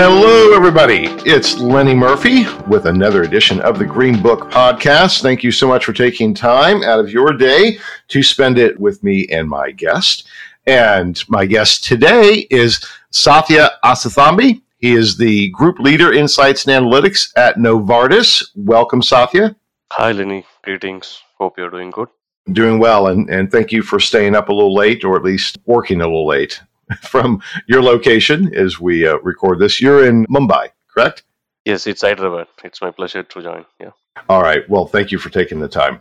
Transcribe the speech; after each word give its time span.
Hello, 0.00 0.54
everybody. 0.54 1.06
It's 1.28 1.58
Lenny 1.58 1.92
Murphy 1.92 2.46
with 2.68 2.86
another 2.86 3.24
edition 3.24 3.60
of 3.62 3.80
the 3.80 3.84
Green 3.84 4.22
Book 4.22 4.48
Podcast. 4.48 5.22
Thank 5.22 5.42
you 5.42 5.50
so 5.50 5.66
much 5.66 5.84
for 5.84 5.92
taking 5.92 6.34
time 6.34 6.84
out 6.84 7.00
of 7.00 7.10
your 7.10 7.32
day 7.32 7.80
to 8.06 8.22
spend 8.22 8.58
it 8.58 8.78
with 8.78 9.02
me 9.02 9.26
and 9.32 9.48
my 9.48 9.72
guest. 9.72 10.28
And 10.68 11.20
my 11.28 11.46
guest 11.46 11.82
today 11.82 12.46
is 12.48 12.78
Sathya 13.12 13.70
Asaithambi. 13.84 14.62
He 14.76 14.94
is 14.94 15.16
the 15.16 15.48
Group 15.48 15.80
Leader 15.80 16.12
Insights 16.12 16.64
and 16.64 16.86
Analytics 16.86 17.32
at 17.34 17.56
Novartis. 17.56 18.50
Welcome, 18.54 19.02
Sathya. 19.02 19.56
Hi, 19.94 20.12
Lenny. 20.12 20.46
Greetings. 20.62 21.20
Hope 21.38 21.58
you're 21.58 21.70
doing 21.70 21.90
good. 21.90 22.08
Doing 22.52 22.78
well, 22.78 23.08
and, 23.08 23.28
and 23.30 23.50
thank 23.50 23.72
you 23.72 23.82
for 23.82 23.98
staying 23.98 24.36
up 24.36 24.48
a 24.48 24.52
little 24.52 24.76
late, 24.76 25.02
or 25.02 25.16
at 25.16 25.24
least 25.24 25.58
working 25.66 26.00
a 26.00 26.04
little 26.04 26.28
late. 26.28 26.60
from 27.02 27.42
your 27.66 27.82
location 27.82 28.54
as 28.54 28.80
we 28.80 29.06
uh, 29.06 29.18
record 29.18 29.58
this. 29.58 29.80
You're 29.80 30.06
in 30.06 30.26
Mumbai, 30.26 30.70
correct? 30.92 31.24
Yes, 31.64 31.86
it's 31.86 32.02
Hyderabad. 32.02 32.46
It's 32.64 32.80
my 32.80 32.90
pleasure 32.90 33.22
to 33.22 33.42
join. 33.42 33.66
Yeah. 33.80 33.90
All 34.28 34.42
right. 34.42 34.68
Well, 34.68 34.86
thank 34.86 35.12
you 35.12 35.18
for 35.18 35.30
taking 35.30 35.60
the 35.60 35.68
time. 35.68 36.00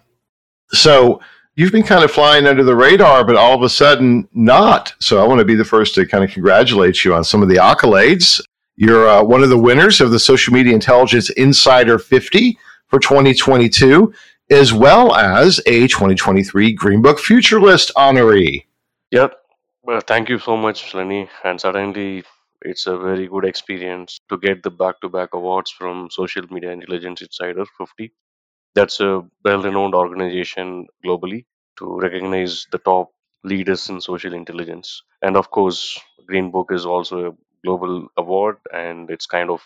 So, 0.69 1.21
you've 1.55 1.71
been 1.71 1.83
kind 1.83 2.03
of 2.03 2.11
flying 2.11 2.45
under 2.45 2.63
the 2.63 2.75
radar, 2.75 3.23
but 3.23 3.35
all 3.35 3.53
of 3.53 3.63
a 3.63 3.69
sudden 3.69 4.27
not. 4.33 4.93
So, 4.99 5.23
I 5.23 5.27
want 5.27 5.39
to 5.39 5.45
be 5.45 5.55
the 5.55 5.65
first 5.65 5.95
to 5.95 6.05
kind 6.05 6.23
of 6.23 6.31
congratulate 6.31 7.03
you 7.03 7.13
on 7.13 7.23
some 7.23 7.41
of 7.41 7.49
the 7.49 7.55
accolades. 7.55 8.41
You're 8.75 9.07
uh, 9.07 9.23
one 9.23 9.43
of 9.43 9.49
the 9.49 9.57
winners 9.57 10.01
of 10.01 10.11
the 10.11 10.19
Social 10.19 10.53
Media 10.53 10.73
Intelligence 10.73 11.29
Insider 11.31 11.97
50 11.99 12.57
for 12.87 12.99
2022, 12.99 14.13
as 14.49 14.71
well 14.71 15.15
as 15.15 15.59
a 15.65 15.87
2023 15.87 16.73
Green 16.73 17.01
Book 17.01 17.19
Future 17.19 17.59
List 17.59 17.91
honoree. 17.95 18.65
Yep. 19.11 19.36
Well, 19.87 20.01
thank 20.01 20.29
you 20.29 20.37
so 20.37 20.55
much, 20.55 20.93
Lenny. 20.93 21.29
And 21.43 21.59
certainly, 21.59 22.23
it's 22.61 22.85
a 22.85 22.95
very 22.97 23.27
good 23.27 23.43
experience 23.45 24.19
to 24.29 24.37
get 24.37 24.61
the 24.61 24.69
back-to-back 24.69 25.33
awards 25.33 25.71
from 25.71 26.09
Social 26.11 26.43
Media 26.51 26.71
Intelligence 26.71 27.21
Insider 27.23 27.65
50. 27.77 28.13
That's 28.75 28.99
a 28.99 29.23
well-renowned 29.45 29.95
organization 29.95 30.87
globally 31.05 31.45
to 31.79 31.99
recognize 31.99 32.67
the 32.71 32.79
top 32.79 33.11
leaders 33.43 33.89
in 33.89 34.01
social 34.01 34.33
intelligence. 34.33 35.03
And 35.23 35.37
of 35.37 35.51
course, 35.51 35.99
Green 36.27 36.51
Book 36.51 36.71
is 36.71 36.85
also 36.85 37.29
a 37.31 37.37
global 37.65 38.09
award, 38.17 38.57
and 38.73 39.09
it's 39.09 39.25
kind 39.27 39.49
of 39.49 39.61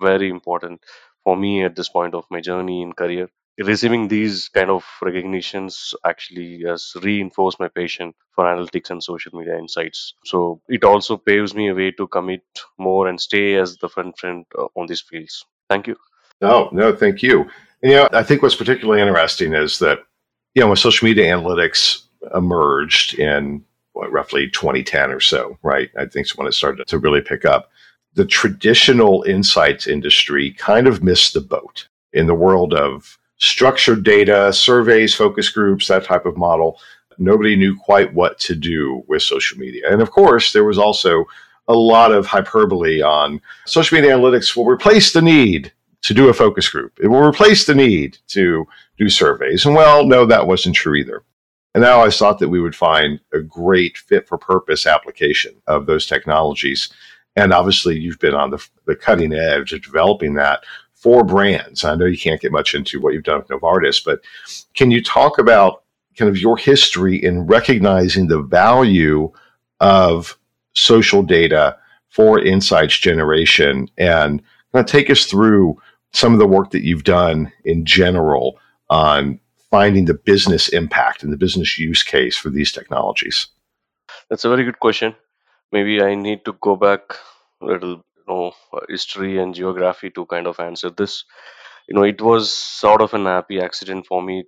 very 0.00 0.30
important 0.30 0.82
for 1.24 1.36
me 1.36 1.64
at 1.64 1.76
this 1.76 1.88
point 1.90 2.14
of 2.14 2.24
my 2.30 2.40
journey 2.40 2.82
in 2.82 2.92
career 2.94 3.28
receiving 3.58 4.08
these 4.08 4.48
kind 4.48 4.70
of 4.70 4.84
recognitions 5.02 5.94
actually 6.04 6.62
has 6.66 6.92
reinforced 7.02 7.58
my 7.58 7.68
passion 7.68 8.14
for 8.30 8.44
analytics 8.44 8.90
and 8.90 9.02
social 9.02 9.36
media 9.36 9.58
insights. 9.58 10.14
So 10.24 10.60
it 10.68 10.84
also 10.84 11.16
paves 11.16 11.54
me 11.54 11.68
a 11.68 11.74
way 11.74 11.90
to 11.92 12.06
commit 12.06 12.42
more 12.78 13.08
and 13.08 13.20
stay 13.20 13.56
as 13.56 13.76
the 13.76 13.88
front 13.88 14.18
friend 14.18 14.44
uh, 14.56 14.66
on 14.76 14.86
these 14.86 15.00
fields. 15.00 15.44
Thank 15.68 15.86
you. 15.88 15.96
No, 16.40 16.68
no, 16.72 16.94
thank 16.94 17.22
you. 17.22 17.42
And, 17.82 17.92
you 17.92 17.96
know, 17.96 18.08
I 18.12 18.22
think 18.22 18.42
what's 18.42 18.54
particularly 18.54 19.00
interesting 19.00 19.54
is 19.54 19.78
that, 19.80 19.98
you 20.54 20.62
know, 20.62 20.68
when 20.68 20.76
social 20.76 21.06
media 21.06 21.32
analytics 21.34 22.02
emerged 22.34 23.18
in 23.18 23.64
what, 23.92 24.12
roughly 24.12 24.48
2010 24.50 25.10
or 25.10 25.20
so, 25.20 25.58
right? 25.62 25.90
I 25.96 26.02
think 26.02 26.26
it's 26.26 26.36
when 26.36 26.46
it 26.46 26.54
started 26.54 26.86
to 26.86 26.98
really 26.98 27.20
pick 27.20 27.44
up. 27.44 27.70
The 28.14 28.24
traditional 28.24 29.22
insights 29.24 29.86
industry 29.86 30.52
kind 30.52 30.86
of 30.86 31.02
missed 31.02 31.34
the 31.34 31.40
boat 31.40 31.88
in 32.12 32.26
the 32.26 32.34
world 32.34 32.74
of 32.74 33.18
structured 33.38 34.04
data, 34.04 34.52
surveys, 34.52 35.14
focus 35.14 35.48
groups, 35.48 35.88
that 35.88 36.04
type 36.04 36.26
of 36.26 36.36
model. 36.36 36.80
Nobody 37.18 37.56
knew 37.56 37.76
quite 37.76 38.14
what 38.14 38.38
to 38.40 38.54
do 38.54 39.04
with 39.08 39.22
social 39.22 39.58
media. 39.58 39.90
And 39.90 40.00
of 40.00 40.10
course, 40.10 40.52
there 40.52 40.64
was 40.64 40.78
also 40.78 41.24
a 41.66 41.74
lot 41.74 42.12
of 42.12 42.26
hyperbole 42.26 43.02
on 43.02 43.40
social 43.66 43.96
media 43.96 44.16
analytics 44.16 44.56
will 44.56 44.66
replace 44.66 45.12
the 45.12 45.22
need 45.22 45.72
to 46.02 46.14
do 46.14 46.28
a 46.28 46.34
focus 46.34 46.68
group. 46.68 46.98
It 47.00 47.08
will 47.08 47.26
replace 47.26 47.66
the 47.66 47.74
need 47.74 48.18
to 48.28 48.66
do 48.96 49.08
surveys. 49.08 49.66
And 49.66 49.74
well, 49.74 50.06
no, 50.06 50.24
that 50.26 50.46
wasn't 50.46 50.76
true 50.76 50.94
either. 50.94 51.22
And 51.74 51.82
now 51.82 52.02
I 52.02 52.10
thought 52.10 52.38
that 52.38 52.48
we 52.48 52.60
would 52.60 52.74
find 52.74 53.20
a 53.32 53.40
great 53.40 53.98
fit 53.98 54.26
for 54.26 54.38
purpose 54.38 54.86
application 54.86 55.54
of 55.66 55.86
those 55.86 56.06
technologies. 56.06 56.88
And 57.36 57.52
obviously, 57.52 57.98
you've 57.98 58.18
been 58.18 58.34
on 58.34 58.50
the, 58.50 58.66
the 58.86 58.96
cutting 58.96 59.32
edge 59.32 59.72
of 59.72 59.82
developing 59.82 60.34
that 60.34 60.64
four 61.00 61.24
brands. 61.24 61.84
I 61.84 61.94
know 61.94 62.06
you 62.06 62.18
can't 62.18 62.40
get 62.40 62.52
much 62.52 62.74
into 62.74 63.00
what 63.00 63.14
you've 63.14 63.24
done 63.24 63.38
with 63.38 63.48
Novartis, 63.48 64.04
but 64.04 64.20
can 64.74 64.90
you 64.90 65.02
talk 65.02 65.38
about 65.38 65.84
kind 66.16 66.28
of 66.28 66.38
your 66.38 66.56
history 66.56 67.16
in 67.16 67.46
recognizing 67.46 68.26
the 68.26 68.42
value 68.42 69.30
of 69.80 70.36
social 70.74 71.22
data 71.22 71.76
for 72.08 72.40
insights 72.40 72.98
generation 72.98 73.88
and 73.96 74.42
kind 74.72 74.84
of 74.84 74.86
take 74.86 75.08
us 75.08 75.24
through 75.24 75.80
some 76.12 76.32
of 76.32 76.38
the 76.40 76.46
work 76.46 76.70
that 76.72 76.84
you've 76.84 77.04
done 77.04 77.52
in 77.64 77.84
general 77.84 78.58
on 78.90 79.38
finding 79.70 80.06
the 80.06 80.14
business 80.14 80.68
impact 80.68 81.22
and 81.22 81.32
the 81.32 81.36
business 81.36 81.78
use 81.78 82.02
case 82.02 82.36
for 82.36 82.50
these 82.50 82.72
technologies? 82.72 83.46
That's 84.28 84.44
a 84.44 84.48
very 84.48 84.64
good 84.64 84.80
question. 84.80 85.14
Maybe 85.70 86.02
I 86.02 86.14
need 86.14 86.44
to 86.46 86.54
go 86.60 86.76
back 86.76 87.02
a 87.60 87.66
little 87.66 88.02
know 88.28 88.52
uh, 88.72 88.80
history 88.88 89.38
and 89.38 89.54
geography 89.54 90.10
to 90.10 90.26
kind 90.26 90.46
of 90.46 90.60
answer 90.60 90.90
this. 90.90 91.24
You 91.88 91.94
know 91.96 92.04
it 92.04 92.20
was 92.22 92.52
sort 92.52 93.02
of 93.02 93.14
an 93.14 93.26
happy 93.26 93.60
accident 93.60 94.06
for 94.06 94.22
me 94.22 94.44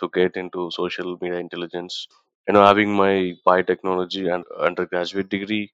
to 0.00 0.10
get 0.14 0.36
into 0.36 0.70
social 0.72 1.18
media 1.22 1.38
intelligence. 1.40 2.08
You 2.48 2.54
know 2.54 2.64
having 2.66 2.94
my 2.96 3.34
biotechnology 3.46 4.32
and 4.34 4.44
undergraduate 4.70 5.28
degree 5.30 5.72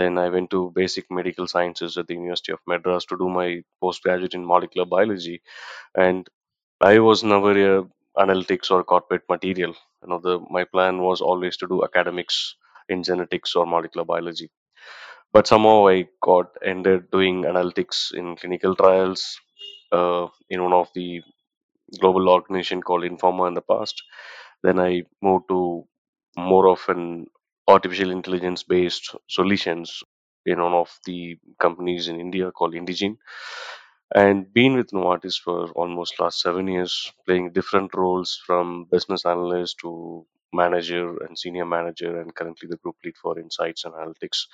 then 0.00 0.18
i 0.22 0.28
went 0.34 0.50
to 0.54 0.58
basic 0.78 1.06
medical 1.18 1.46
sciences 1.52 1.96
at 2.00 2.06
the 2.08 2.14
university 2.14 2.52
of 2.52 2.60
madras 2.72 3.04
to 3.06 3.16
do 3.22 3.28
my 3.28 3.62
postgraduate 3.80 4.34
in 4.34 4.44
molecular 4.46 4.86
biology. 4.86 5.42
And 5.96 6.28
i 6.82 6.98
was 7.00 7.24
never 7.24 7.52
a 7.70 7.84
analytics 8.24 8.70
or 8.70 8.84
corporate 8.84 9.24
material. 9.28 9.74
You 10.02 10.08
know 10.10 10.20
the 10.20 10.40
my 10.58 10.64
plan 10.64 11.00
was 11.08 11.20
always 11.22 11.56
to 11.58 11.68
do 11.68 11.84
academics 11.84 12.56
in 12.88 13.02
genetics 13.04 13.56
or 13.56 13.66
molecular 13.66 14.04
biology 14.06 14.50
but 15.32 15.46
somehow 15.46 15.88
I 15.88 16.08
got 16.22 16.56
ended 16.64 17.10
doing 17.10 17.42
analytics 17.44 18.12
in 18.14 18.36
clinical 18.36 18.74
trials 18.76 19.40
uh, 19.92 20.26
in 20.50 20.62
one 20.62 20.72
of 20.72 20.88
the 20.94 21.22
global 22.00 22.28
organization 22.28 22.82
called 22.82 23.04
Informa 23.04 23.48
in 23.48 23.54
the 23.54 23.62
past. 23.62 24.02
Then 24.62 24.80
I 24.80 25.02
moved 25.22 25.48
to 25.48 25.84
more 26.36 26.68
of 26.68 26.80
an 26.88 27.26
artificial 27.68 28.10
intelligence 28.10 28.62
based 28.62 29.14
solutions 29.28 30.02
in 30.46 30.60
one 30.62 30.74
of 30.74 30.90
the 31.06 31.38
companies 31.60 32.08
in 32.08 32.20
India 32.20 32.52
called 32.52 32.74
Indegene. 32.74 33.18
And 34.14 34.50
been 34.54 34.74
with 34.76 34.90
Novartis 34.92 35.38
for 35.38 35.70
almost 35.72 36.18
last 36.18 36.40
seven 36.40 36.66
years, 36.66 37.12
playing 37.26 37.52
different 37.52 37.94
roles 37.94 38.40
from 38.46 38.86
business 38.90 39.26
analyst 39.26 39.78
to 39.80 40.26
manager 40.52 41.16
and 41.24 41.38
senior 41.38 41.64
manager 41.64 42.20
and 42.20 42.34
currently 42.34 42.68
the 42.68 42.76
group 42.78 42.96
lead 43.04 43.16
for 43.16 43.38
insights 43.38 43.84
and 43.84 43.94
analytics. 43.94 44.46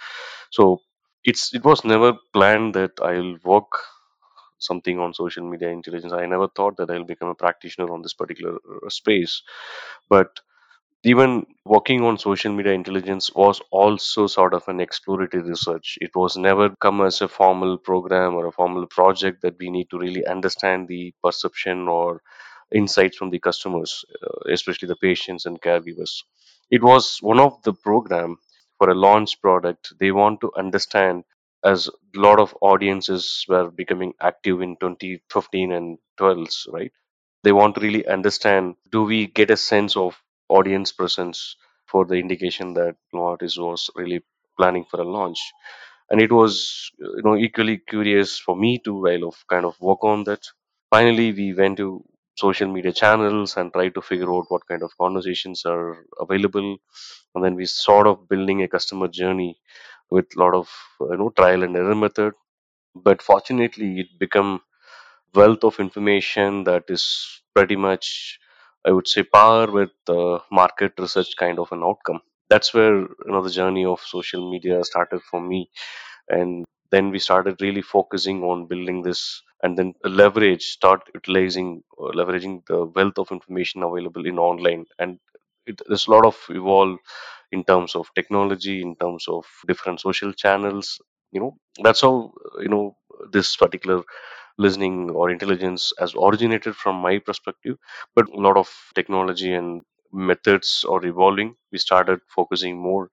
So 0.51 0.81
it's 1.25 1.55
it 1.55 1.65
was 1.65 1.85
never 1.85 2.13
planned 2.33 2.75
that 2.75 2.93
i'll 3.03 3.37
work 3.45 3.73
something 4.59 4.99
on 4.99 5.15
social 5.15 5.49
media 5.49 5.69
intelligence. 5.69 6.13
I 6.13 6.27
never 6.27 6.49
thought 6.49 6.77
that 6.79 6.91
i'll 6.91 7.05
become 7.05 7.29
a 7.29 7.35
practitioner 7.35 7.93
on 7.93 8.03
this 8.03 8.15
particular 8.15 8.57
uh, 8.57 8.89
space. 8.89 9.43
But 10.09 10.41
even 11.05 11.47
working 11.65 12.05
on 12.05 12.19
social 12.19 12.53
media 12.53 12.73
intelligence 12.73 13.31
was 13.35 13.61
also 13.71 14.27
sort 14.27 14.55
of 14.55 14.69
an 14.69 14.81
exploratory 14.81 15.43
research. 15.43 15.99
It 16.01 16.11
was 16.17 16.37
never 16.37 16.71
come 16.81 17.01
as 17.03 17.21
a 17.23 17.29
formal 17.29 17.79
program 17.79 18.35
or 18.35 18.47
a 18.47 18.53
formal 18.53 18.87
project 18.87 19.43
that 19.43 19.57
we 19.61 19.71
need 19.71 19.91
to 19.91 19.99
really 19.99 20.27
understand 20.27 20.89
the 20.89 21.15
perception 21.23 21.89
or 21.89 22.23
insights 22.75 23.17
from 23.17 23.31
the 23.31 23.39
customers, 23.39 24.05
uh, 24.23 24.51
especially 24.53 24.89
the 24.89 24.97
patients 24.97 25.47
and 25.47 25.61
caregivers. 25.61 26.23
It 26.71 26.83
was 26.83 27.19
one 27.21 27.41
of 27.41 27.63
the 27.63 27.73
program 27.73 28.37
for 28.79 28.91
a 28.91 28.95
launch 28.95 29.41
product. 29.41 29.93
They 29.99 30.13
want 30.13 30.41
to 30.43 30.53
understand 30.57 31.25
as 31.65 31.89
a 31.89 31.93
lot 32.19 32.39
of 32.39 32.57
audiences 32.61 33.45
were 33.49 33.71
becoming 33.71 34.15
active 34.21 34.61
in 34.63 34.77
2015 34.77 35.73
and 35.73 35.99
12, 36.17 36.49
right? 36.73 36.93
They 37.45 37.53
want 37.53 37.75
to 37.77 37.81
really 37.81 38.07
understand 38.07 38.77
do 38.91 39.05
we 39.05 39.27
get 39.27 39.51
a 39.51 39.57
sense 39.57 39.97
of 39.97 40.21
audience 40.49 40.93
presence 40.93 41.57
for 41.87 42.05
the 42.05 42.15
indication 42.17 42.75
that 42.75 42.97
Novartis 43.15 43.59
was 43.59 43.91
really 43.97 44.23
planning 44.57 44.85
for 44.91 45.01
a 45.01 45.05
launch 45.05 45.41
and 46.11 46.21
it 46.21 46.33
was 46.33 46.91
you 46.99 47.23
know 47.25 47.37
equally 47.37 47.79
curious 47.79 48.39
for 48.39 48.57
me 48.57 48.79
to 48.85 48.93
kind 49.07 49.25
of 49.25 49.37
kind 49.53 49.65
of 49.65 49.81
work 49.81 50.03
on 50.05 50.25
that 50.25 50.43
finally 50.91 51.33
we 51.33 51.47
went 51.55 51.77
to 51.77 51.89
social 52.39 52.69
media 52.77 52.93
channels 52.93 53.57
and 53.57 53.73
try 53.73 53.89
to 53.91 54.03
figure 54.03 54.33
out 54.35 54.47
what 54.51 54.67
kind 54.69 54.83
of 54.83 54.97
conversations 54.99 55.65
are 55.67 56.05
available. 56.21 56.77
And 57.35 57.45
then 57.45 57.55
we 57.57 57.67
sort 57.67 58.07
of 58.07 58.29
building 58.29 58.63
a 58.63 58.69
customer 58.69 59.09
journey 59.09 59.59
with 60.11 60.27
a 60.37 60.41
lot 60.41 60.55
of 60.55 60.69
you 61.01 61.17
know 61.19 61.31
trial 61.31 61.63
and 61.65 61.77
error 61.77 61.95
method. 61.95 62.35
But 62.95 63.23
fortunately 63.23 64.01
it 64.01 64.19
become 64.19 64.61
wealth 65.35 65.65
of 65.65 65.79
information 65.81 66.65
that 66.65 66.85
is 66.97 67.05
pretty 67.55 67.77
much 67.77 68.39
i 68.87 68.91
would 68.91 69.09
say 69.13 69.23
par 69.23 69.71
with 69.79 69.91
market 70.61 70.93
research 70.99 71.33
kind 71.39 71.59
of 71.59 71.71
an 71.73 71.83
outcome. 71.83 72.21
That's 72.51 72.73
where 72.75 72.97
you 73.01 73.33
know 73.33 73.43
the 73.43 73.51
journey 73.61 73.85
of 73.85 74.01
social 74.01 74.51
media 74.51 74.83
started 74.85 75.21
for 75.31 75.41
me. 75.41 75.71
And 76.29 76.65
then 76.91 77.11
we 77.11 77.19
started 77.19 77.61
really 77.61 77.83
focusing 77.83 78.43
on 78.43 78.67
building 78.67 79.03
this 79.03 79.43
and 79.63 79.77
then 79.79 79.95
leverage 80.05 80.65
start 80.65 81.03
utilizing 81.15 81.83
uh, 82.01 82.11
leveraging 82.21 82.65
the 82.67 82.85
wealth 82.87 83.19
of 83.19 83.31
information 83.33 83.83
available 83.83 84.27
in 84.27 84.39
online. 84.39 84.85
And 84.99 85.19
it, 85.67 85.81
there's 85.89 86.07
a 86.07 86.11
lot 86.11 86.25
of 86.27 86.37
evolve 86.51 86.99
in 87.53 87.65
terms 87.65 87.95
of 87.95 88.09
technology 88.15 88.83
in 88.83 88.97
terms 88.97 89.27
of 89.29 89.45
different 89.67 90.01
social 90.01 90.33
channels 90.33 91.01
you 91.33 91.41
know. 91.41 91.57
That's 91.83 92.01
how 92.01 92.33
you 92.61 92.69
know 92.69 92.97
this 93.33 93.57
particular 93.57 94.03
listening 94.59 95.11
or 95.11 95.31
intelligence 95.31 95.93
has 95.99 96.15
originated 96.15 96.77
from 96.77 96.97
my 96.97 97.19
perspective. 97.19 97.77
But 98.15 98.29
a 98.31 98.41
lot 98.41 98.57
of 98.57 98.71
technology 98.95 99.53
and 99.53 99.83
methods 100.13 100.85
are 100.89 101.05
evolving. 101.05 101.55
We 101.73 101.79
started 101.79 102.21
focusing 102.35 102.79
more. 102.79 103.11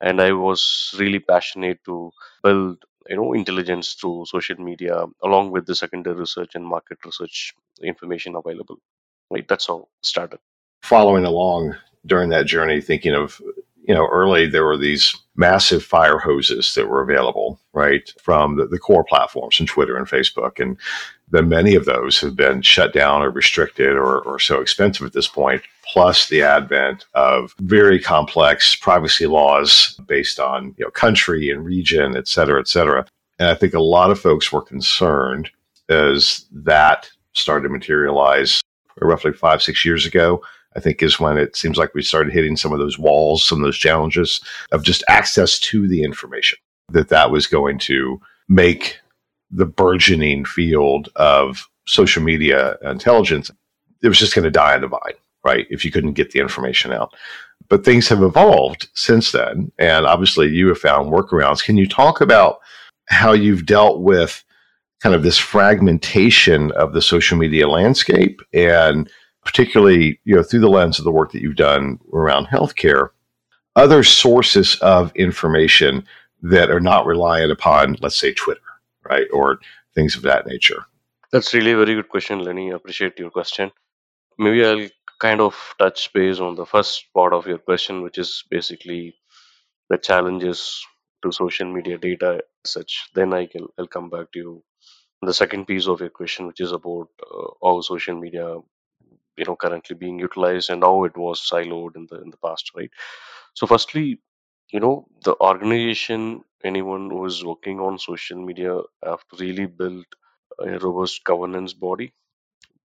And 0.00 0.20
i 0.20 0.32
was 0.32 0.94
really 0.98 1.18
passionate 1.18 1.78
to 1.86 2.10
build 2.44 2.84
you 3.08 3.16
know 3.16 3.32
intelligence 3.32 3.94
through 3.94 4.24
social 4.26 4.56
media 4.56 5.04
along 5.22 5.50
with 5.50 5.66
the 5.66 5.74
secondary 5.74 6.16
research 6.16 6.54
and 6.54 6.64
market 6.66 6.98
research 7.04 7.54
information 7.82 8.34
available 8.36 8.78
right? 9.30 9.46
That's 9.48 9.66
how 9.66 9.88
started. 10.02 10.40
Following 10.82 11.24
along 11.24 11.76
during 12.06 12.30
that 12.30 12.46
journey, 12.46 12.80
thinking 12.80 13.14
of, 13.14 13.40
you 13.88 13.94
know, 13.94 14.06
early 14.08 14.46
there 14.46 14.66
were 14.66 14.76
these 14.76 15.16
massive 15.34 15.82
fire 15.82 16.18
hoses 16.18 16.74
that 16.74 16.88
were 16.88 17.02
available, 17.02 17.58
right, 17.72 18.12
from 18.22 18.56
the, 18.56 18.66
the 18.66 18.78
core 18.78 19.02
platforms 19.02 19.58
and 19.58 19.68
Twitter 19.68 19.96
and 19.96 20.06
Facebook. 20.06 20.60
And 20.60 20.76
then 21.30 21.48
many 21.48 21.74
of 21.74 21.86
those 21.86 22.20
have 22.20 22.36
been 22.36 22.60
shut 22.62 22.92
down 22.92 23.22
or 23.22 23.30
restricted 23.30 23.92
or, 23.96 24.20
or 24.20 24.38
so 24.38 24.60
expensive 24.60 25.06
at 25.06 25.14
this 25.14 25.26
point, 25.26 25.62
plus 25.90 26.28
the 26.28 26.42
advent 26.42 27.06
of 27.14 27.54
very 27.60 27.98
complex 27.98 28.76
privacy 28.76 29.26
laws 29.26 29.98
based 30.06 30.38
on, 30.38 30.74
you 30.76 30.84
know, 30.84 30.90
country 30.90 31.50
and 31.50 31.64
region, 31.64 32.14
et 32.16 32.28
cetera, 32.28 32.60
et 32.60 32.68
cetera. 32.68 33.06
And 33.38 33.48
I 33.48 33.54
think 33.54 33.72
a 33.72 33.80
lot 33.80 34.10
of 34.10 34.20
folks 34.20 34.52
were 34.52 34.62
concerned 34.62 35.50
as 35.88 36.44
that 36.52 37.10
started 37.32 37.68
to 37.68 37.72
materialize 37.72 38.60
roughly 39.00 39.32
five, 39.32 39.62
six 39.62 39.84
years 39.84 40.04
ago. 40.04 40.42
I 40.78 40.80
think 40.80 41.02
is 41.02 41.18
when 41.18 41.38
it 41.38 41.56
seems 41.56 41.76
like 41.76 41.92
we 41.92 42.02
started 42.02 42.32
hitting 42.32 42.56
some 42.56 42.72
of 42.72 42.78
those 42.78 43.00
walls, 43.00 43.42
some 43.42 43.58
of 43.58 43.64
those 43.64 43.76
challenges 43.76 44.40
of 44.70 44.84
just 44.84 45.02
access 45.08 45.58
to 45.58 45.88
the 45.88 46.04
information 46.04 46.56
that 46.90 47.08
that 47.08 47.32
was 47.32 47.48
going 47.48 47.80
to 47.80 48.20
make 48.48 49.00
the 49.50 49.66
burgeoning 49.66 50.44
field 50.44 51.08
of 51.16 51.68
social 51.88 52.22
media 52.22 52.76
intelligence. 52.82 53.50
It 54.04 54.08
was 54.08 54.20
just 54.20 54.36
going 54.36 54.44
to 54.44 54.52
die 54.52 54.76
on 54.76 54.82
the 54.82 54.86
vine, 54.86 55.18
right? 55.44 55.66
If 55.68 55.84
you 55.84 55.90
couldn't 55.90 56.12
get 56.12 56.30
the 56.30 56.38
information 56.38 56.92
out. 56.92 57.12
But 57.68 57.84
things 57.84 58.08
have 58.08 58.22
evolved 58.22 58.88
since 58.94 59.32
then. 59.32 59.72
And 59.78 60.06
obviously, 60.06 60.46
you 60.46 60.68
have 60.68 60.78
found 60.78 61.10
workarounds. 61.10 61.64
Can 61.64 61.76
you 61.76 61.88
talk 61.88 62.20
about 62.20 62.60
how 63.06 63.32
you've 63.32 63.66
dealt 63.66 64.00
with 64.00 64.44
kind 65.02 65.16
of 65.16 65.24
this 65.24 65.38
fragmentation 65.38 66.70
of 66.72 66.92
the 66.92 67.02
social 67.02 67.36
media 67.36 67.66
landscape 67.66 68.40
and 68.52 69.10
particularly 69.48 70.20
you 70.24 70.34
know 70.36 70.42
through 70.42 70.60
the 70.60 70.76
lens 70.78 70.98
of 70.98 71.04
the 71.04 71.16
work 71.18 71.32
that 71.32 71.42
you've 71.42 71.56
done 71.56 71.98
around 72.12 72.46
healthcare 72.46 73.08
other 73.76 74.02
sources 74.02 74.76
of 74.82 75.10
information 75.16 76.04
that 76.42 76.70
are 76.70 76.84
not 76.92 77.06
reliant 77.06 77.50
upon 77.50 77.96
let's 78.02 78.20
say 78.24 78.32
twitter 78.34 78.68
right 79.08 79.26
or 79.32 79.58
things 79.94 80.16
of 80.16 80.22
that 80.22 80.46
nature. 80.46 80.84
That's 81.32 81.52
really 81.54 81.72
a 81.72 81.76
very 81.76 81.94
good 81.94 82.08
question 82.08 82.38
lenny. 82.40 82.72
I 82.72 82.76
appreciate 82.76 83.18
your 83.18 83.30
question. 83.30 83.70
Maybe 84.38 84.64
i'll 84.64 84.88
kind 85.26 85.40
of 85.40 85.54
touch 85.78 86.12
base 86.12 86.38
on 86.38 86.54
the 86.54 86.66
first 86.72 87.06
part 87.12 87.32
of 87.32 87.46
your 87.50 87.58
question 87.58 88.02
which 88.02 88.18
is 88.18 88.44
basically 88.50 89.02
the 89.90 89.98
challenges 90.08 90.60
to 91.22 91.32
social 91.32 91.68
media 91.76 91.98
data 91.98 92.30
such. 92.64 93.08
Then 93.14 93.34
i 93.40 93.46
can 93.46 93.66
i'll 93.78 93.92
come 93.96 94.10
back 94.10 94.32
to 94.32 94.38
you. 94.44 94.62
The 95.22 95.34
second 95.42 95.66
piece 95.66 95.88
of 95.88 96.00
your 96.00 96.14
question 96.20 96.46
which 96.46 96.60
is 96.60 96.72
about 96.72 97.08
uh, 97.28 97.48
how 97.62 97.80
social 97.80 98.16
media 98.24 98.48
you 99.38 99.44
know 99.46 99.56
currently 99.56 99.96
being 99.96 100.18
utilized 100.18 100.70
and 100.70 100.82
how 100.84 101.04
it 101.04 101.16
was 101.16 101.40
siloed 101.50 101.96
in 101.96 102.06
the 102.10 102.20
in 102.22 102.30
the 102.30 102.38
past 102.38 102.70
right? 102.76 102.90
So 103.54 103.66
firstly 103.66 104.20
you 104.72 104.80
know 104.80 105.06
the 105.24 105.36
organization 105.40 106.44
anyone 106.64 107.10
who 107.10 107.24
is 107.26 107.44
working 107.44 107.80
on 107.80 107.98
social 107.98 108.38
media 108.44 108.80
have 109.04 109.22
to 109.30 109.36
really 109.44 109.66
build 109.66 110.06
a 110.60 110.78
robust 110.80 111.24
governance 111.24 111.74
body. 111.74 112.12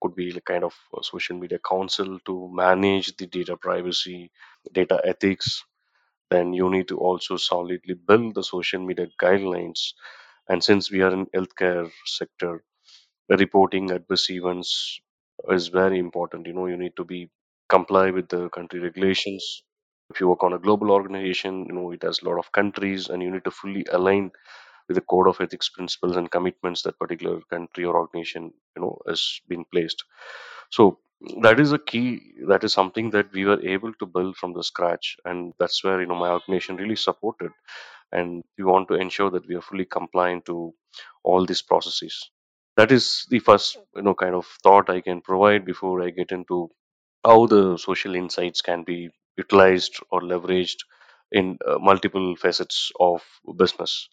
Could 0.02 0.16
be 0.16 0.32
like 0.32 0.46
kind 0.46 0.64
of 0.64 0.74
a 0.98 1.04
social 1.04 1.38
media 1.38 1.60
council 1.60 2.18
to 2.26 2.50
manage 2.54 3.18
the 3.18 3.28
data 3.28 3.58
privacy 3.58 4.32
data 4.72 5.02
ethics. 5.04 5.66
Then 6.32 6.54
you 6.54 6.70
need 6.70 6.88
to 6.90 6.98
also 7.00 7.38
solidly 7.38 7.96
build 7.96 8.36
the 8.36 8.44
social 8.44 8.82
media 8.82 9.08
guidelines. 9.22 9.94
And 10.50 10.64
since 10.64 10.92
we 10.92 11.02
are 11.04 11.14
in 11.14 11.28
healthcare 11.28 11.92
sector 12.06 12.64
reporting 13.30 13.92
adverse 13.92 14.30
events 14.32 15.02
is 15.52 15.68
very 15.68 16.00
important. 16.00 16.48
You 16.48 16.54
know 16.54 16.68
you 16.68 16.78
need 16.78 16.96
to 16.98 17.04
be 17.06 17.30
comply 17.70 18.12
with 18.12 18.30
the 18.30 18.50
country 18.50 18.80
regulations. 18.80 19.64
If 20.12 20.20
you 20.20 20.28
work 20.30 20.44
on 20.44 20.54
a 20.54 20.60
global 20.60 20.92
organization 20.92 21.66
you 21.68 21.74
know 21.74 21.92
it 21.92 22.04
has 22.04 22.22
a 22.22 22.26
lot 22.30 22.38
of 22.40 22.52
countries 22.52 23.10
and 23.10 23.24
you 23.24 23.32
need 23.32 23.44
to 23.46 23.52
fully 23.52 23.86
align 23.92 24.32
with 24.88 24.96
the 24.96 25.02
code 25.02 25.28
of 25.28 25.42
ethics 25.42 25.70
principles 25.70 26.18
and 26.18 26.32
commitments 26.32 26.82
that 26.84 27.00
particular 27.00 27.42
country 27.50 27.86
or 27.86 27.96
organization 27.98 28.54
you 28.76 28.82
know 28.84 29.00
has 29.08 29.42
been 29.50 29.66
placed. 29.72 30.04
So 30.70 31.00
that 31.42 31.60
is 31.60 31.72
a 31.74 31.80
key 31.80 32.34
that 32.48 32.64
is 32.64 32.74
something 32.74 33.10
that 33.12 33.32
we 33.34 33.46
were 33.46 33.62
able 33.62 33.94
to 33.96 34.06
build 34.06 34.38
from 34.38 34.54
the 34.54 34.64
scratch 34.64 35.18
and 35.26 35.54
that's 35.60 35.84
where 35.84 36.00
you 36.02 36.08
know 36.08 36.16
my 36.16 36.30
organization 36.32 36.76
really 36.78 36.96
supported 36.96 37.52
and 38.12 38.44
we 38.58 38.64
want 38.66 38.88
to 38.90 38.96
ensure 38.96 39.30
that 39.32 39.48
we 39.48 39.56
are 39.56 39.62
fully 39.62 39.86
compliant 39.86 40.46
to 40.46 40.74
all 41.24 41.46
these 41.46 41.62
processes 41.62 42.32
that 42.78 42.92
is 42.92 43.26
the 43.30 43.40
first 43.40 43.78
you 43.96 44.02
know 44.02 44.14
kind 44.16 44.36
of 44.36 44.46
thought 44.64 44.90
i 44.90 45.00
can 45.02 45.22
provide 45.22 45.66
before 45.66 46.02
i 46.04 46.10
get 46.10 46.32
into 46.32 46.58
how 47.26 47.46
the 47.48 47.78
social 47.78 48.16
insights 48.16 48.62
can 48.62 48.84
be 48.84 49.10
utilized 49.38 50.00
or 50.12 50.22
leveraged 50.22 50.80
in 51.32 51.58
uh, 51.68 51.78
multiple 51.80 52.36
facets 52.38 52.92
of 53.00 53.22
business. 53.58 54.10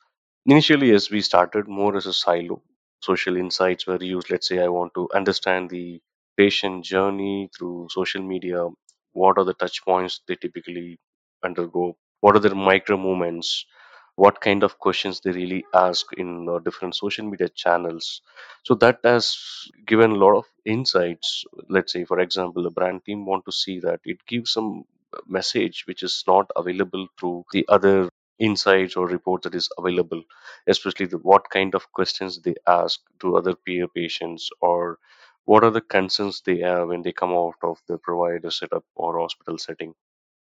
Initially 0.46 0.90
as 0.92 1.10
we 1.10 1.20
started 1.20 1.68
more 1.68 1.96
as 1.96 2.06
a 2.06 2.12
silo 2.12 2.62
social 3.02 3.36
insights 3.36 3.86
were 3.86 4.02
used. 4.02 4.30
Let's 4.30 4.48
say 4.48 4.60
i 4.60 4.68
want 4.68 4.94
to 4.94 5.08
understand 5.14 5.70
the 5.70 6.00
patient 6.36 6.84
journey 6.84 7.50
through 7.56 7.88
social 7.90 8.22
media. 8.22 8.68
What 9.12 9.38
are 9.38 9.44
the 9.44 9.54
touch 9.54 9.84
points 9.84 10.20
they 10.28 10.36
typically 10.36 10.98
undergo? 11.44 11.96
What 12.20 12.36
are 12.36 12.40
their 12.40 12.54
micro 12.54 12.96
movements 12.96 13.66
what 14.16 14.40
kind 14.40 14.62
of 14.62 14.78
questions 14.78 15.20
they 15.20 15.30
really 15.32 15.64
ask 15.74 16.06
in 16.16 16.48
uh, 16.48 16.58
different 16.60 16.94
social 16.94 17.28
media 17.28 17.48
channels. 17.48 18.20
So 18.64 18.74
that 18.76 19.00
has 19.04 19.36
given 19.86 20.12
a 20.12 20.16
lot 20.16 20.36
of 20.36 20.44
insights. 20.64 21.44
Let's 21.68 21.92
say 21.92 22.04
for 22.04 22.20
example 22.20 22.66
a 22.66 22.70
brand 22.70 23.04
team 23.04 23.26
want 23.26 23.44
to 23.46 23.52
see 23.52 23.80
that 23.80 24.00
it 24.04 24.18
gives 24.26 24.52
some 24.52 24.84
message 25.26 25.84
which 25.86 26.02
is 26.02 26.22
not 26.26 26.50
available 26.56 27.06
through 27.18 27.44
the 27.52 27.64
other 27.68 28.08
insights 28.38 28.96
or 28.96 29.06
report 29.06 29.42
that 29.42 29.54
is 29.54 29.68
available 29.78 30.22
especially 30.66 31.06
the, 31.06 31.18
what 31.18 31.48
kind 31.50 31.74
of 31.74 31.90
questions 31.92 32.40
they 32.42 32.54
ask 32.66 33.00
to 33.20 33.36
other 33.36 33.54
peer 33.54 33.86
patients 33.88 34.48
or 34.60 34.98
what 35.44 35.62
are 35.64 35.70
the 35.70 35.80
concerns 35.82 36.40
they 36.40 36.58
have 36.58 36.88
when 36.88 37.02
they 37.02 37.12
come 37.12 37.30
out 37.32 37.54
of 37.62 37.78
the 37.88 37.98
provider 37.98 38.50
setup 38.50 38.84
or 38.96 39.18
hospital 39.20 39.58
setting 39.58 39.94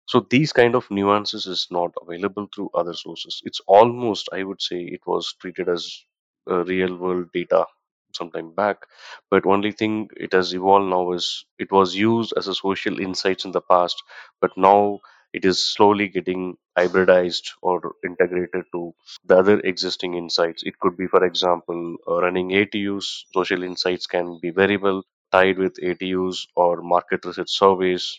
so 0.06 0.20
these 0.30 0.52
kind 0.52 0.74
of 0.74 0.90
nuances 0.90 1.46
is 1.46 1.66
not 1.70 1.92
available 2.02 2.48
through 2.54 2.70
other 2.74 2.94
sources. 2.94 3.40
It's 3.44 3.60
almost 3.66 4.28
i 4.32 4.42
would 4.44 4.62
say 4.62 4.80
it 4.82 5.00
was 5.06 5.34
treated 5.40 5.68
as 5.68 6.04
uh, 6.50 6.64
real 6.64 6.96
world 6.96 7.30
data 7.32 7.66
sometime 8.14 8.54
back. 8.54 8.86
But 9.30 9.46
only 9.46 9.72
thing 9.72 10.08
it 10.16 10.32
has 10.32 10.54
evolved 10.54 10.88
now 10.90 11.12
is 11.12 11.44
it 11.58 11.72
was 11.72 11.96
used 11.96 12.32
as 12.36 12.46
a 12.46 12.54
social 12.54 13.00
insights 13.00 13.44
in 13.44 13.52
the 13.52 13.60
past 13.62 14.02
but 14.40 14.56
now 14.56 15.00
it 15.32 15.44
is 15.44 15.72
slowly 15.74 16.08
getting 16.08 16.56
hybridized 16.78 17.48
or 17.62 17.94
integrated 18.04 18.64
to 18.72 18.94
the 19.24 19.36
other 19.38 19.58
existing 19.60 20.14
insights. 20.14 20.62
It 20.62 20.78
could 20.78 20.96
be 20.96 21.06
for 21.06 21.24
example 21.24 21.96
uh, 22.06 22.20
running 22.22 22.50
atus 22.50 23.24
social 23.34 23.62
insights 23.62 24.06
can 24.06 24.38
be 24.40 24.50
very 24.50 24.76
well 24.76 25.02
tied 25.32 25.58
with 25.58 25.74
atus 25.82 26.46
or 26.54 26.82
market 26.82 27.24
research 27.24 27.50
surveys 27.50 28.18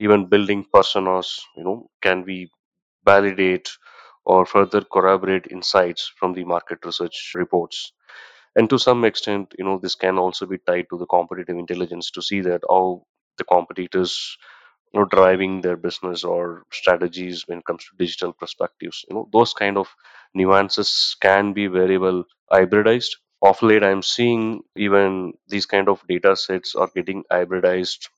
even 0.00 0.26
building 0.28 0.64
personas 0.74 1.40
you 1.56 1.64
know 1.64 1.88
can 2.02 2.24
we 2.24 2.50
validate 3.06 3.70
or 4.26 4.46
further 4.46 4.82
corroborate 4.82 5.46
insights 5.50 6.12
from 6.18 6.34
the 6.34 6.44
market 6.44 6.78
research 6.84 7.32
reports? 7.34 7.92
And 8.56 8.68
to 8.70 8.78
some 8.78 9.04
extent 9.04 9.54
you 9.58 9.64
know 9.64 9.78
this 9.78 9.94
can 9.94 10.18
also 10.18 10.46
be 10.46 10.58
tied 10.58 10.86
to 10.90 10.98
the 10.98 11.06
competitive 11.06 11.56
intelligence 11.56 12.10
to 12.12 12.22
see 12.22 12.40
that 12.42 12.62
how 12.68 13.04
the 13.38 13.44
competitors 13.44 14.36
you 14.92 15.00
know 15.00 15.06
driving 15.06 15.60
their 15.60 15.76
business 15.76 16.24
or 16.24 16.64
strategies 16.72 17.46
when 17.48 17.58
it 17.58 17.64
comes 17.66 17.84
to 17.84 17.96
digital 17.98 18.32
perspectives. 18.32 19.04
You 19.08 19.16
know 19.16 19.28
those 19.32 19.52
kind 19.54 19.76
of 19.78 19.88
nuances 20.34 21.16
can 21.20 21.52
be 21.52 21.66
very 21.68 21.98
well 21.98 22.24
hybridized. 22.52 23.12
Of 23.42 23.62
late 23.62 23.84
i'm 23.84 24.02
seeing 24.02 24.62
even 24.76 25.34
these 25.48 25.66
kind 25.66 25.88
of 25.88 26.02
data 26.08 26.34
sets 26.36 26.74
are 26.74 26.90
getting 26.94 27.24
hybridized 27.30 28.08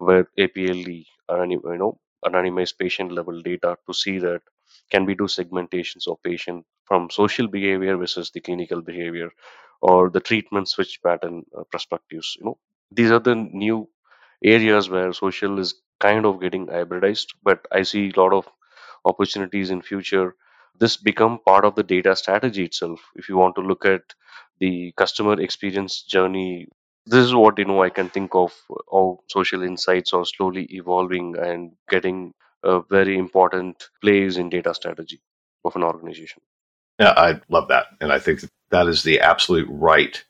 with 0.00 0.26
APLD, 0.38 1.06
anonym- 1.30 1.64
you 1.64 1.78
know, 1.78 1.98
anonymized 2.24 2.78
patient 2.78 3.12
level 3.12 3.40
data 3.42 3.76
to 3.86 3.94
see 3.94 4.18
that 4.18 4.42
can 4.90 5.04
we 5.06 5.14
do 5.14 5.24
segmentations 5.24 6.06
of 6.08 6.22
patient 6.22 6.64
from 6.84 7.10
social 7.10 7.46
behavior 7.48 7.96
versus 7.96 8.30
the 8.30 8.40
clinical 8.40 8.80
behavior 8.82 9.30
or 9.82 10.10
the 10.10 10.20
treatment 10.20 10.68
switch 10.68 11.00
pattern 11.02 11.44
uh, 11.56 11.62
perspectives. 11.70 12.36
You 12.38 12.46
know, 12.46 12.58
these 12.90 13.10
are 13.10 13.20
the 13.20 13.34
new 13.34 13.88
areas 14.44 14.88
where 14.90 15.12
social 15.12 15.58
is 15.58 15.74
kind 16.00 16.26
of 16.26 16.40
getting 16.40 16.66
hybridized, 16.66 17.28
but 17.42 17.66
I 17.72 17.82
see 17.82 18.12
a 18.14 18.20
lot 18.20 18.32
of 18.32 18.46
opportunities 19.04 19.70
in 19.70 19.82
future. 19.82 20.34
This 20.78 20.96
become 20.96 21.38
part 21.46 21.64
of 21.64 21.74
the 21.74 21.82
data 21.82 22.14
strategy 22.16 22.64
itself. 22.64 23.00
If 23.14 23.28
you 23.28 23.36
want 23.36 23.54
to 23.56 23.62
look 23.62 23.84
at 23.84 24.02
the 24.60 24.92
customer 24.96 25.40
experience 25.40 26.02
journey 26.02 26.68
this 27.06 27.24
is 27.24 27.34
what 27.34 27.58
you 27.58 27.64
know 27.64 27.82
i 27.82 27.90
can 27.90 28.08
think 28.10 28.34
of 28.34 28.52
how 28.92 29.20
social 29.28 29.62
insights 29.62 30.12
are 30.12 30.24
slowly 30.24 30.64
evolving 30.70 31.36
and 31.38 31.72
getting 31.88 32.32
a 32.64 32.80
very 32.90 33.18
important 33.18 33.90
place 34.02 34.36
in 34.36 34.48
data 34.50 34.74
strategy 34.74 35.20
of 35.64 35.76
an 35.76 35.82
organization 35.82 36.42
Yeah, 36.98 37.14
I 37.16 37.40
love 37.48 37.68
that. 37.68 37.86
And 38.00 38.12
I 38.12 38.18
think 38.18 38.40
that, 38.40 38.50
that 38.70 38.86
is 38.88 39.02
the 39.02 39.20
absolute 39.20 39.68
right. 39.70 40.24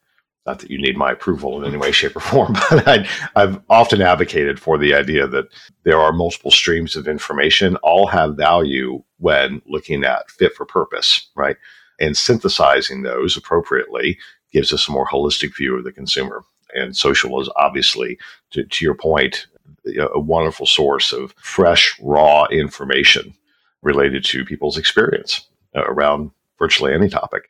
Not 0.47 0.61
that 0.61 0.71
you 0.71 0.81
need 0.81 0.97
my 0.97 1.13
approval 1.13 1.61
in 1.61 1.69
any 1.69 1.77
way, 1.77 1.93
shape, 1.93 2.17
or 2.17 2.21
form, 2.21 2.55
but 2.71 2.87
I, 2.89 3.09
I've 3.37 3.61
often 3.69 4.03
advocated 4.03 4.61
for 4.61 4.79
the 4.79 4.95
idea 4.95 5.27
that 5.27 5.47
there 5.85 6.01
are 6.01 6.13
multiple 6.13 6.51
streams 6.51 6.97
of 6.97 7.09
information, 7.09 7.77
all 7.79 8.07
have 8.09 8.37
value 8.37 9.03
when 9.19 9.63
looking 9.67 10.05
at 10.05 10.31
fit 10.31 10.55
for 10.55 10.67
purpose, 10.67 11.29
right? 11.37 11.57
And 12.01 12.17
synthesizing 12.17 13.03
those 13.03 13.37
appropriately 13.37 14.19
gives 14.53 14.73
us 14.73 14.89
a 14.89 14.93
more 14.93 15.07
holistic 15.07 15.57
view 15.57 15.77
of 15.77 15.85
the 15.85 15.93
consumer. 15.93 16.45
And 16.75 16.97
social 16.97 17.41
is 17.41 17.49
obviously, 17.57 18.19
to, 18.51 18.65
to 18.65 18.85
your 18.85 18.95
point, 18.95 19.47
a 20.13 20.19
wonderful 20.19 20.67
source 20.67 21.13
of 21.13 21.35
fresh, 21.39 21.99
raw 22.01 22.47
information 22.47 23.35
related 23.83 24.25
to 24.25 24.45
people's 24.45 24.77
experience 24.77 25.49
uh, 25.77 25.85
around 25.85 26.31
virtually 26.59 26.93
any 26.93 27.09
topic. 27.09 27.49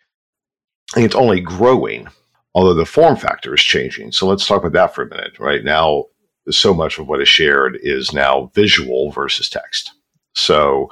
And 0.94 1.04
it's 1.04 1.14
only 1.14 1.40
growing, 1.40 2.08
although 2.54 2.74
the 2.74 2.84
form 2.84 3.16
factor 3.16 3.54
is 3.54 3.62
changing. 3.62 4.12
So 4.12 4.26
let's 4.26 4.46
talk 4.46 4.62
about 4.62 4.72
that 4.72 4.94
for 4.94 5.02
a 5.02 5.08
minute. 5.08 5.38
Right 5.38 5.64
now, 5.64 6.04
so 6.50 6.74
much 6.74 6.98
of 6.98 7.08
what 7.08 7.20
is 7.22 7.28
shared 7.28 7.78
is 7.82 8.12
now 8.12 8.50
visual 8.54 9.10
versus 9.10 9.48
text. 9.48 9.92
So, 10.34 10.90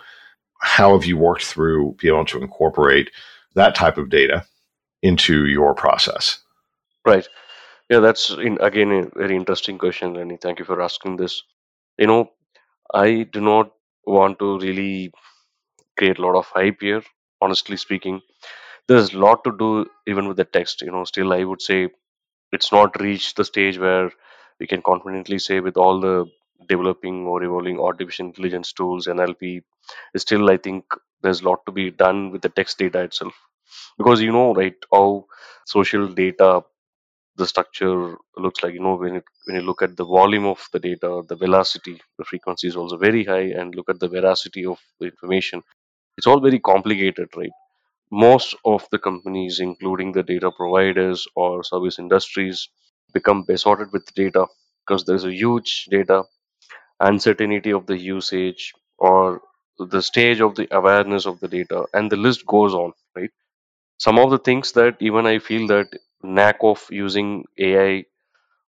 how 0.60 0.96
have 0.96 1.04
you 1.04 1.18
worked 1.18 1.44
through 1.44 1.96
being 1.98 2.14
able 2.14 2.24
to 2.26 2.40
incorporate 2.40 3.10
that 3.54 3.74
type 3.74 3.98
of 3.98 4.08
data 4.08 4.46
into 5.02 5.46
your 5.46 5.74
process? 5.74 6.38
right 7.04 7.28
yeah 7.90 8.00
that's 8.00 8.30
in, 8.30 8.58
again 8.60 8.90
a 8.92 9.02
very 9.18 9.36
interesting 9.36 9.78
question 9.78 10.14
Lenny. 10.14 10.36
thank 10.36 10.58
you 10.58 10.64
for 10.64 10.80
asking 10.82 11.16
this. 11.16 11.42
You 11.98 12.06
know 12.06 12.30
i 12.94 13.24
do 13.24 13.40
not 13.40 13.72
want 14.06 14.38
to 14.40 14.58
really 14.60 15.12
create 15.98 16.18
a 16.18 16.22
lot 16.22 16.36
of 16.38 16.46
hype 16.48 16.78
here 16.80 17.02
honestly 17.42 17.76
speaking. 17.76 18.22
There's 18.88 19.14
a 19.14 19.18
lot 19.18 19.44
to 19.44 19.56
do 19.58 19.86
even 20.06 20.28
with 20.28 20.36
the 20.38 20.44
text 20.44 20.82
you 20.82 20.92
know. 20.92 21.04
Still 21.04 21.32
i 21.32 21.44
would 21.44 21.62
say 21.62 21.90
it's 22.52 22.72
not 22.72 23.00
reached 23.00 23.36
the 23.36 23.44
stage 23.44 23.78
where 23.78 24.10
we 24.60 24.66
can 24.66 24.82
confidently 24.82 25.38
say 25.38 25.60
with 25.60 25.76
all 25.76 26.00
the 26.00 26.26
developing 26.68 27.26
or 27.26 27.42
evolving 27.44 27.80
artificial 27.80 28.26
intelligence 28.26 28.72
tools 28.72 29.06
nlp 29.08 29.62
still 30.16 30.50
i 30.50 30.56
think 30.56 30.84
there's 31.22 31.42
a 31.42 31.48
lot 31.48 31.64
to 31.66 31.72
be 31.72 31.90
done 31.90 32.30
with 32.32 32.42
the 32.42 32.48
text 32.50 32.78
data 32.78 33.00
itself. 33.02 33.34
Because 33.98 34.20
you 34.22 34.32
know 34.32 34.54
right 34.54 34.76
how 34.92 35.26
social 35.66 36.06
data 36.08 36.62
the 37.36 37.46
structure 37.46 38.16
looks 38.36 38.62
like 38.62 38.74
you 38.74 38.80
know 38.80 38.96
when 38.96 39.16
it 39.16 39.24
when 39.46 39.56
you 39.56 39.62
look 39.62 39.82
at 39.82 39.96
the 39.96 40.04
volume 40.04 40.46
of 40.46 40.60
the 40.72 40.78
data 40.80 41.10
the 41.28 41.36
velocity 41.36 41.96
the 42.18 42.24
frequency 42.24 42.68
is 42.68 42.76
also 42.76 42.96
very 42.96 43.24
high 43.24 43.48
and 43.60 43.74
look 43.74 43.88
at 43.88 44.00
the 44.00 44.08
veracity 44.08 44.64
of 44.66 44.78
the 45.00 45.06
information 45.06 45.62
it's 46.18 46.26
all 46.28 46.40
very 46.40 46.60
complicated 46.60 47.28
right? 47.36 47.52
Most 48.12 48.54
of 48.64 48.86
the 48.92 48.98
companies 48.98 49.60
including 49.60 50.12
the 50.12 50.22
data 50.22 50.50
providers 50.52 51.26
or 51.36 51.64
service 51.64 51.98
industries 51.98 52.68
become 53.14 53.44
besotted 53.44 53.92
with 53.92 54.14
data 54.14 54.46
because 54.86 55.04
there's 55.04 55.24
a 55.26 55.34
huge 55.34 55.86
data 55.90 56.24
uncertainty 57.00 57.72
of 57.72 57.86
the 57.86 57.96
usage 57.98 58.72
or 58.98 59.40
the 59.78 60.00
stage 60.02 60.40
of 60.40 60.54
the 60.54 60.68
awareness 60.76 61.26
of 61.26 61.40
the 61.40 61.48
data 61.48 61.84
and 61.94 62.10
the 62.10 62.16
list 62.16 62.46
goes 62.46 62.74
on 62.74 62.92
right? 63.16 63.30
Some 63.98 64.18
of 64.18 64.30
the 64.30 64.38
things 64.38 64.72
that 64.72 64.96
even 65.00 65.26
i 65.26 65.38
feel 65.40 65.66
that 65.68 65.88
knack 66.24 66.58
of 66.62 66.86
using 66.90 67.44
ai 67.58 68.04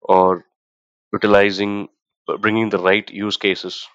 or 0.02 0.44
utilizing 1.12 1.88
uh, 2.28 2.36
bringing 2.36 2.68
the 2.70 2.78
right 2.78 3.10
use 3.10 3.36
cases. 3.36 3.86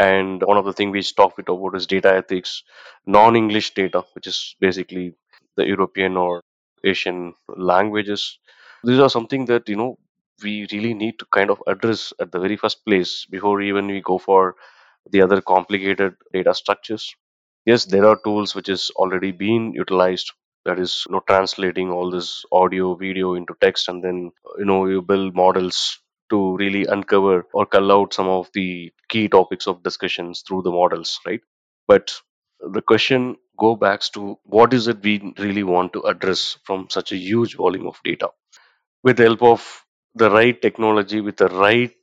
And 0.00 0.42
one 0.42 0.56
of 0.56 0.64
the 0.64 0.72
things 0.72 0.92
we 0.92 1.02
talked 1.02 1.38
about 1.40 1.74
is 1.76 1.86
data 1.86 2.12
ethics 2.14 2.62
non-english 3.06 3.74
data 3.74 4.02
which 4.14 4.26
is 4.28 4.56
basically 4.60 5.14
the 5.56 5.66
european 5.66 6.16
or 6.16 6.42
asian 6.84 7.34
languages. 7.56 8.38
These 8.84 9.00
are 9.00 9.10
something 9.10 9.44
that 9.46 9.68
you 9.68 9.76
know 9.76 9.98
we 10.42 10.68
really 10.72 10.94
need 10.94 11.18
to 11.20 11.26
kind 11.32 11.50
of 11.50 11.62
address 11.66 12.12
at 12.20 12.32
the 12.32 12.38
very 12.40 12.56
first 12.56 12.84
place 12.86 13.26
before 13.26 13.60
even 13.62 13.86
we 13.88 14.00
go 14.00 14.18
for 14.18 14.56
the 15.10 15.22
other 15.22 15.40
complicated 15.42 16.14
data 16.32 16.54
structures. 16.54 17.14
Yes 17.66 17.84
there 17.84 18.06
are 18.06 18.20
tools 18.24 18.54
which 18.54 18.68
is 18.68 18.90
already 18.96 19.32
being 19.32 19.72
utilized 19.74 20.32
that 20.68 20.78
is 20.84 20.92
you 21.08 21.12
know 21.14 21.22
translating 21.32 21.90
all 21.90 22.10
this 22.10 22.30
audio 22.52 22.94
video 23.02 23.34
into 23.40 23.54
text 23.60 23.88
and 23.88 24.04
then 24.04 24.18
you 24.58 24.66
know 24.70 24.80
you 24.86 25.02
build 25.02 25.34
models 25.42 25.80
to 26.30 26.40
really 26.58 26.84
uncover 26.96 27.36
or 27.54 27.66
cull 27.66 27.92
out 27.92 28.14
some 28.14 28.28
of 28.28 28.48
the 28.54 28.92
key 29.08 29.28
topics 29.28 29.66
of 29.66 29.82
discussions 29.82 30.42
through 30.46 30.62
the 30.62 30.70
models 30.80 31.18
right? 31.26 31.40
But 31.88 32.14
the 32.60 32.82
question 32.82 33.36
go 33.58 33.76
back 33.76 34.02
to 34.14 34.38
what 34.44 34.74
is 34.74 34.88
it 34.88 35.02
we 35.02 35.34
really 35.38 35.64
want 35.64 35.92
to 35.94 36.02
address 36.02 36.58
from 36.64 36.88
such 36.90 37.12
a 37.12 37.16
huge 37.16 37.56
volume 37.56 37.86
of 37.88 38.00
data? 38.04 38.30
With 39.02 39.16
the 39.16 39.24
help 39.24 39.42
of 39.42 39.84
the 40.14 40.30
right 40.30 40.60
technology 40.62 41.20
with 41.20 41.36
the 41.38 41.48
right 41.48 41.94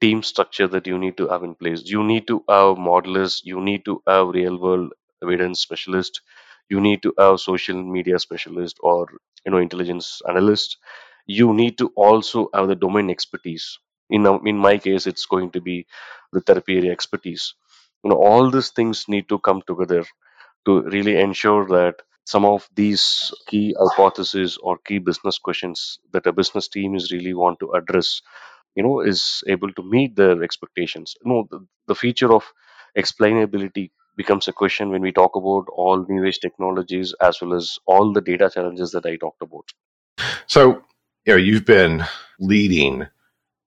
team 0.00 0.22
structure 0.22 0.66
that 0.68 0.86
you 0.86 0.98
need 0.98 1.16
to 1.18 1.28
have 1.28 1.44
in 1.44 1.54
place. 1.54 1.82
You 1.84 2.02
need 2.04 2.26
to 2.28 2.44
have 2.48 2.76
modelers 2.76 3.40
you 3.44 3.60
need 3.60 3.84
to 3.86 4.02
have 4.08 4.28
real 4.30 4.58
world 4.58 4.92
evidence 5.22 5.60
specialist 5.60 6.22
you 6.68 6.80
need 6.80 7.02
to 7.02 7.12
have 7.18 7.40
social 7.40 7.82
media 7.82 8.18
specialist 8.18 8.76
or 8.80 9.06
you 9.44 9.52
know 9.52 9.58
intelligence 9.58 10.20
analyst 10.28 10.78
you 11.26 11.52
need 11.54 11.78
to 11.78 11.88
also 11.96 12.48
have 12.54 12.68
the 12.68 12.74
domain 12.74 13.08
expertise. 13.10 13.78
In 14.10 14.26
uh, 14.26 14.38
in 14.44 14.58
my 14.58 14.76
case 14.78 15.06
it's 15.06 15.26
going 15.26 15.50
to 15.52 15.60
be 15.60 15.86
the 16.32 16.40
therapy 16.40 16.76
area 16.78 16.92
expertise. 16.92 17.54
You 18.02 18.10
know 18.10 18.16
all 18.16 18.50
these 18.50 18.70
things 18.70 19.06
need 19.08 19.28
to 19.30 19.38
come 19.38 19.62
together 19.66 20.04
to 20.66 20.82
really 20.82 21.16
ensure 21.20 21.66
that 21.68 21.96
some 22.26 22.44
of 22.44 22.68
these 22.74 23.32
key 23.46 23.74
hypotheses 23.78 24.56
or 24.58 24.78
key 24.78 24.98
business 24.98 25.38
questions 25.38 25.98
that 26.12 26.26
a 26.26 26.32
business 26.32 26.68
team 26.68 26.94
is 26.94 27.12
really 27.12 27.34
want 27.34 27.58
to 27.60 27.72
address 27.72 28.22
you 28.74 28.82
know 28.82 29.00
is 29.00 29.42
able 29.48 29.72
to 29.72 29.82
meet 29.82 30.16
their 30.16 30.42
expectations. 30.42 31.16
You 31.24 31.30
know 31.32 31.48
the, 31.50 31.66
the 31.88 31.94
feature 31.94 32.32
of 32.34 32.44
explainability 32.96 33.90
becomes 34.16 34.48
a 34.48 34.52
question 34.52 34.90
when 34.90 35.02
we 35.02 35.12
talk 35.12 35.36
about 35.36 35.66
all 35.72 36.04
new 36.08 36.24
age 36.24 36.40
technologies 36.40 37.14
as 37.20 37.40
well 37.40 37.54
as 37.54 37.78
all 37.86 38.12
the 38.12 38.20
data 38.20 38.50
challenges 38.52 38.90
that 38.92 39.06
i 39.06 39.16
talked 39.16 39.42
about 39.42 39.72
So, 40.46 40.82
you 41.24 41.32
know, 41.32 41.36
you've 41.36 41.64
been 41.64 42.04
leading 42.38 43.06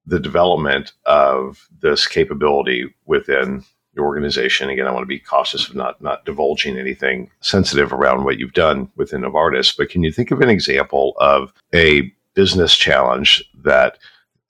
the 0.06 0.20
development 0.20 0.94
of 1.06 1.68
this 1.82 2.08
capability 2.08 2.94
within 3.06 3.63
your 3.94 4.06
organization. 4.06 4.70
Again, 4.70 4.88
I 4.88 4.92
want 4.92 5.04
to 5.04 5.08
be 5.08 5.20
cautious 5.20 5.68
of 5.68 5.75
not 5.75 6.01
not 6.01 6.24
divulging 6.25 6.77
anything 6.77 7.30
sensitive 7.42 7.92
around 7.92 8.24
what 8.24 8.38
you've 8.38 8.54
done 8.54 8.89
within 8.96 9.22
Novartis. 9.22 9.75
But 9.75 9.89
can 9.89 10.04
you 10.04 10.12
think 10.12 10.32
of 10.32 10.42
an 10.42 10.50
example 10.50 11.13
of 11.18 11.51
a 11.74 12.13
business 12.36 12.75
challenge 12.75 13.44
that 13.63 13.98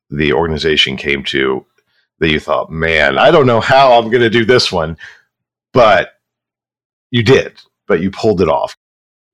the 0.10 0.34
organization 0.34 0.98
came 0.98 1.24
to 1.24 1.66
that 2.20 2.30
you 2.30 2.40
thought, 2.40 2.72
man, 2.72 3.18
I 3.18 3.32
don't 3.32 3.48
know 3.48 3.62
how 3.62 3.94
I'm 3.94 4.10
going 4.10 4.24
to 4.24 4.30
do 4.30 4.46
this 4.46 4.72
one, 4.72 4.98
but 5.74 6.14
you 7.12 7.24
did, 7.24 7.60
but 7.88 8.02
you 8.02 8.12
pulled 8.12 8.42
it 8.42 8.50
off. 8.50 8.76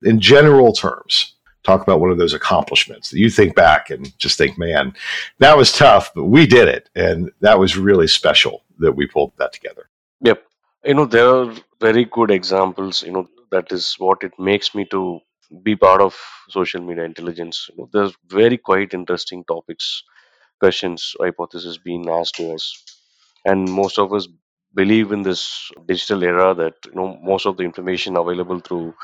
In 0.02 0.20
general 0.20 0.72
terms, 0.72 1.34
talk 1.62 1.82
about 1.82 2.00
one 2.00 2.10
of 2.10 2.18
those 2.18 2.34
accomplishments 2.34 3.10
that 3.10 3.18
you 3.18 3.30
think 3.30 3.54
back 3.54 3.90
and 3.90 4.16
just 4.18 4.36
think, 4.38 4.58
man, 4.58 4.94
that 5.38 5.56
was 5.56 5.72
tough, 5.72 6.12
but 6.14 6.24
we 6.24 6.46
did 6.46 6.68
it. 6.68 6.90
And 6.94 7.30
that 7.40 7.58
was 7.58 7.76
really 7.76 8.06
special 8.06 8.64
that 8.78 8.92
we 8.92 9.06
pulled 9.06 9.32
that 9.38 9.52
together. 9.52 9.88
Yep. 10.20 10.44
You 10.84 10.94
know, 10.94 11.06
there 11.06 11.28
are 11.28 11.54
very 11.80 12.04
good 12.04 12.30
examples. 12.30 13.02
You 13.02 13.12
know, 13.12 13.28
that 13.50 13.72
is 13.72 13.94
what 13.98 14.22
it 14.22 14.32
makes 14.38 14.74
me 14.74 14.84
to 14.86 15.20
be 15.62 15.76
part 15.76 16.00
of 16.00 16.16
social 16.48 16.80
media 16.80 17.04
intelligence 17.04 17.68
you 17.70 17.76
know, 17.78 17.88
there's 17.92 18.14
very 18.26 18.56
quite 18.56 18.94
interesting 18.94 19.44
topics 19.44 20.02
questions 20.58 21.14
hypotheses 21.20 21.78
being 21.78 22.08
asked 22.08 22.34
to 22.34 22.52
us 22.52 22.82
and 23.44 23.70
most 23.70 23.98
of 23.98 24.12
us 24.12 24.26
believe 24.74 25.12
in 25.12 25.22
this 25.22 25.70
digital 25.86 26.22
era 26.24 26.54
that 26.54 26.74
you 26.86 26.94
know 26.94 27.18
most 27.22 27.46
of 27.46 27.56
the 27.56 27.62
information 27.64 28.16
available 28.16 28.60
through 28.60 28.94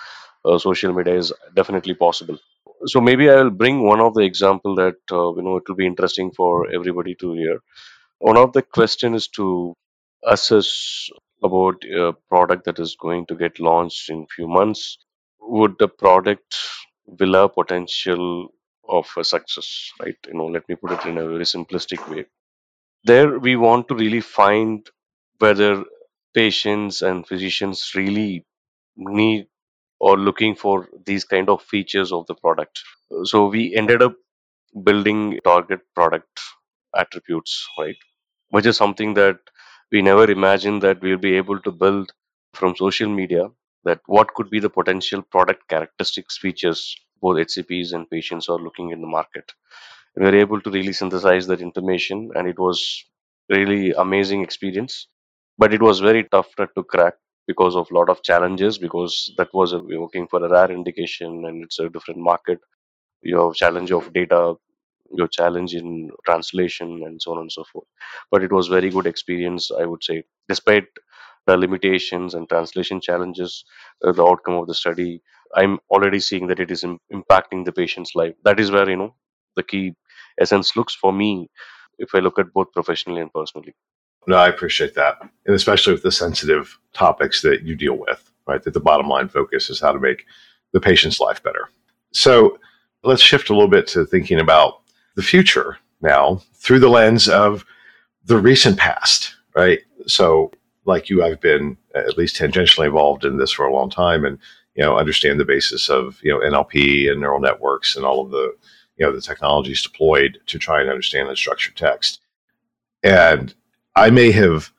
uh, 0.44 0.58
social 0.58 0.92
media 0.92 1.16
is 1.16 1.32
definitely 1.54 1.94
possible 1.94 2.38
so 2.86 3.00
maybe 3.00 3.30
i'll 3.30 3.50
bring 3.62 3.82
one 3.82 4.00
of 4.00 4.14
the 4.14 4.22
example 4.30 4.74
that 4.74 4.96
uh, 5.12 5.30
you 5.36 5.42
know 5.42 5.56
it 5.56 5.68
will 5.68 5.76
be 5.82 5.86
interesting 5.92 6.30
for 6.40 6.52
everybody 6.78 7.14
to 7.14 7.32
hear 7.34 7.58
one 8.18 8.36
of 8.36 8.52
the 8.52 8.62
question 8.62 9.14
is 9.14 9.28
to 9.28 9.74
assess 10.24 11.08
about 11.42 11.82
a 11.84 12.12
product 12.28 12.64
that 12.64 12.78
is 12.78 12.96
going 13.00 13.26
to 13.26 13.34
get 13.34 13.60
launched 13.60 14.10
in 14.10 14.26
few 14.34 14.48
months. 14.48 14.98
Would 15.40 15.76
the 15.78 15.88
product 15.88 16.56
will 17.06 17.34
have 17.34 17.54
potential 17.54 18.48
of 18.88 19.08
a 19.16 19.24
success, 19.24 19.90
right? 20.00 20.16
You 20.26 20.34
know, 20.34 20.46
let 20.46 20.68
me 20.68 20.74
put 20.76 20.92
it 20.92 21.06
in 21.06 21.18
a 21.18 21.26
very 21.28 21.44
simplistic 21.44 22.08
way. 22.10 22.26
There, 23.04 23.38
we 23.38 23.56
want 23.56 23.88
to 23.88 23.94
really 23.94 24.20
find 24.22 24.88
whether 25.40 25.84
patients 26.34 27.02
and 27.02 27.26
physicians 27.28 27.92
really 27.96 28.46
need 28.96 29.48
or 30.00 30.18
looking 30.18 30.54
for 30.56 30.88
these 31.06 31.24
kind 31.24 31.48
of 31.50 31.62
features 31.62 32.12
of 32.12 32.26
the 32.28 32.34
product. 32.36 32.80
So 33.24 33.48
we 33.48 33.74
ended 33.76 34.02
up 34.02 34.14
building 34.84 35.38
target 35.44 35.80
product 35.94 36.40
attributes, 36.96 37.66
right? 37.78 37.96
which 38.50 38.66
is 38.66 38.76
something 38.76 39.14
that 39.14 39.38
we 39.92 40.02
never 40.02 40.30
imagined 40.30 40.82
that 40.82 41.00
we'll 41.02 41.18
be 41.18 41.34
able 41.36 41.60
to 41.60 41.72
build 41.72 42.12
from 42.54 42.76
social 42.76 43.08
media 43.08 43.48
that 43.84 44.00
what 44.06 44.32
could 44.34 44.50
be 44.50 44.60
the 44.60 44.70
potential 44.70 45.22
product 45.22 45.68
characteristics 45.68 46.38
features 46.38 46.96
both 47.22 47.38
hcps 47.38 47.92
and 47.94 48.10
patients 48.10 48.48
are 48.48 48.58
looking 48.66 48.90
in 48.90 49.00
the 49.00 49.06
market 49.18 49.52
we 50.16 50.24
were 50.24 50.36
able 50.44 50.60
to 50.60 50.70
really 50.70 50.92
synthesize 50.92 51.46
that 51.48 51.60
information 51.62 52.30
and 52.36 52.48
it 52.48 52.58
was 52.58 53.04
really 53.50 53.92
amazing 53.92 54.42
experience 54.42 55.08
but 55.60 55.74
it 55.74 55.82
was 55.82 56.00
very 56.00 56.24
tough 56.34 56.50
to 56.56 56.82
crack 56.94 57.14
because 57.46 57.76
of 57.76 57.90
a 57.90 57.94
lot 57.94 58.08
of 58.10 58.22
challenges 58.22 58.78
because 58.78 59.32
that 59.38 59.48
was 59.54 59.72
a, 59.72 59.78
we 59.78 59.96
were 59.96 60.02
working 60.04 60.28
for 60.28 60.44
a 60.44 60.48
rare 60.50 60.70
indication 60.70 61.44
and 61.46 61.64
it's 61.64 61.78
a 61.78 61.88
different 61.90 62.20
market. 62.20 62.58
You 63.22 63.38
have 63.44 63.54
challenge 63.54 63.92
of 63.92 64.12
data 64.12 64.54
your 65.12 65.28
challenge 65.28 65.74
in 65.74 66.10
translation 66.26 67.02
and 67.06 67.22
so 67.22 67.32
on 67.32 67.38
and 67.38 67.52
so 67.52 67.64
forth. 67.72 67.86
But 68.30 68.44
it 68.44 68.52
was 68.52 68.68
very 68.68 68.90
good 68.90 69.06
experience 69.06 69.70
i 69.82 69.84
would 69.86 70.04
say. 70.04 70.24
Despite 70.48 70.88
the 71.46 71.56
limitations 71.56 72.34
and 72.34 72.48
translation 72.48 73.00
challenges 73.00 73.64
uh, 74.06 74.12
the 74.12 74.24
outcome 74.24 74.54
of 74.60 74.66
the 74.68 74.74
study 74.82 75.22
i'm 75.56 75.78
already 75.90 76.20
seeing 76.28 76.46
that 76.48 76.60
it 76.64 76.70
is 76.76 76.84
Im- 76.84 77.00
impacting 77.18 77.64
the 77.64 77.72
patient's 77.80 78.14
life. 78.14 78.34
That 78.44 78.60
is 78.60 78.70
where 78.70 78.88
you 78.90 78.96
know 78.96 79.14
the 79.56 79.64
key 79.64 79.94
essence 80.40 80.76
looks 80.76 80.94
for 80.94 81.12
me 81.22 81.30
if 81.98 82.14
i 82.14 82.18
look 82.26 82.38
at 82.38 82.52
both 82.58 82.72
professionally 82.72 83.20
and 83.22 83.32
personally 83.40 83.74
No, 84.26 84.36
I 84.36 84.48
appreciate 84.48 84.94
that. 84.94 85.18
And 85.46 85.54
especially 85.54 85.92
with 85.92 86.02
the 86.02 86.12
sensitive 86.12 86.78
topics 86.92 87.42
that 87.42 87.62
you 87.62 87.74
deal 87.74 87.94
with, 87.94 88.30
right? 88.46 88.62
That 88.62 88.74
the 88.74 88.80
bottom 88.80 89.08
line 89.08 89.28
focus 89.28 89.70
is 89.70 89.80
how 89.80 89.92
to 89.92 89.98
make 89.98 90.26
the 90.72 90.80
patient's 90.80 91.20
life 91.20 91.42
better. 91.42 91.68
So 92.12 92.58
let's 93.02 93.22
shift 93.22 93.50
a 93.50 93.54
little 93.54 93.68
bit 93.68 93.86
to 93.88 94.04
thinking 94.04 94.40
about 94.40 94.82
the 95.16 95.22
future 95.22 95.78
now 96.00 96.42
through 96.54 96.80
the 96.80 96.88
lens 96.88 97.28
of 97.28 97.64
the 98.24 98.38
recent 98.38 98.78
past, 98.78 99.34
right? 99.54 99.80
So, 100.06 100.52
like 100.84 101.10
you, 101.10 101.22
I've 101.22 101.40
been 101.40 101.76
at 101.94 102.16
least 102.16 102.36
tangentially 102.36 102.86
involved 102.86 103.24
in 103.24 103.36
this 103.36 103.52
for 103.52 103.66
a 103.66 103.72
long 103.72 103.90
time 103.90 104.24
and, 104.24 104.38
you 104.74 104.82
know, 104.82 104.96
understand 104.96 105.38
the 105.38 105.44
basis 105.44 105.88
of, 105.88 106.18
you 106.22 106.32
know, 106.32 106.40
NLP 106.40 107.10
and 107.10 107.20
neural 107.20 107.40
networks 107.40 107.96
and 107.96 108.04
all 108.04 108.24
of 108.24 108.30
the, 108.30 108.54
you 108.96 109.06
know, 109.06 109.12
the 109.12 109.20
technologies 109.20 109.82
deployed 109.82 110.38
to 110.46 110.58
try 110.58 110.80
and 110.80 110.90
understand 110.90 111.28
unstructured 111.28 111.74
text. 111.74 112.20
And 113.02 113.54
I 113.96 114.10
may 114.10 114.30
have 114.32 114.72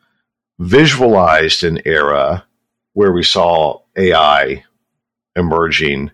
visualized 0.59 1.63
an 1.63 1.79
era 1.85 2.45
where 2.93 3.11
we 3.11 3.23
saw 3.23 3.81
AI 3.97 4.63
emerging, 5.35 6.11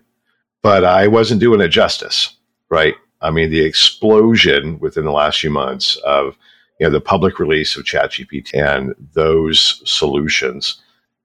but 0.62 0.84
I 0.84 1.06
wasn't 1.06 1.40
doing 1.40 1.60
it 1.60 1.68
justice, 1.68 2.36
right? 2.70 2.94
I 3.20 3.30
mean, 3.30 3.50
the 3.50 3.60
explosion 3.60 4.78
within 4.78 5.04
the 5.04 5.12
last 5.12 5.40
few 5.40 5.50
months 5.50 5.96
of 6.04 6.36
you 6.78 6.86
know 6.86 6.92
the 6.92 7.00
public 7.00 7.38
release 7.38 7.76
of 7.76 7.84
ChatGPT 7.84 8.54
and 8.54 8.94
those 9.12 9.82
solutions 9.84 10.80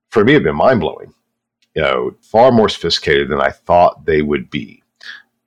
for 0.10 0.24
me 0.24 0.34
have 0.34 0.44
been 0.44 0.56
mind 0.56 0.80
blowing. 0.80 1.14
You 1.76 1.82
know, 1.82 2.16
far 2.22 2.52
more 2.52 2.70
sophisticated 2.70 3.30
than 3.30 3.42
I 3.42 3.50
thought 3.50 4.06
they 4.06 4.22
would 4.22 4.50
be, 4.50 4.84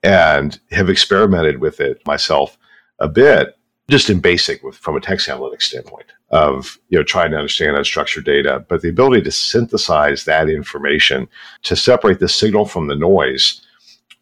and 0.02 0.58
have 0.70 0.88
experimented 0.88 1.60
with 1.60 1.80
it 1.80 2.04
myself 2.06 2.58
a 2.98 3.08
bit, 3.08 3.56
just 3.88 4.10
in 4.10 4.20
basic 4.20 4.62
with 4.62 4.76
from 4.76 4.96
a 4.96 5.00
text 5.00 5.28
analytics 5.28 5.62
standpoint 5.62 6.06
of 6.30 6.78
you 6.88 6.98
know 6.98 7.04
trying 7.04 7.30
to 7.30 7.36
understand 7.36 7.76
unstructured 7.76 8.24
data, 8.24 8.64
but 8.68 8.82
the 8.82 8.88
ability 8.88 9.22
to 9.22 9.30
synthesize 9.30 10.24
that 10.24 10.48
information 10.48 11.28
to 11.62 11.76
separate 11.76 12.18
the 12.18 12.28
signal 12.28 12.66
from 12.66 12.86
the 12.86 12.96
noise 12.96 13.62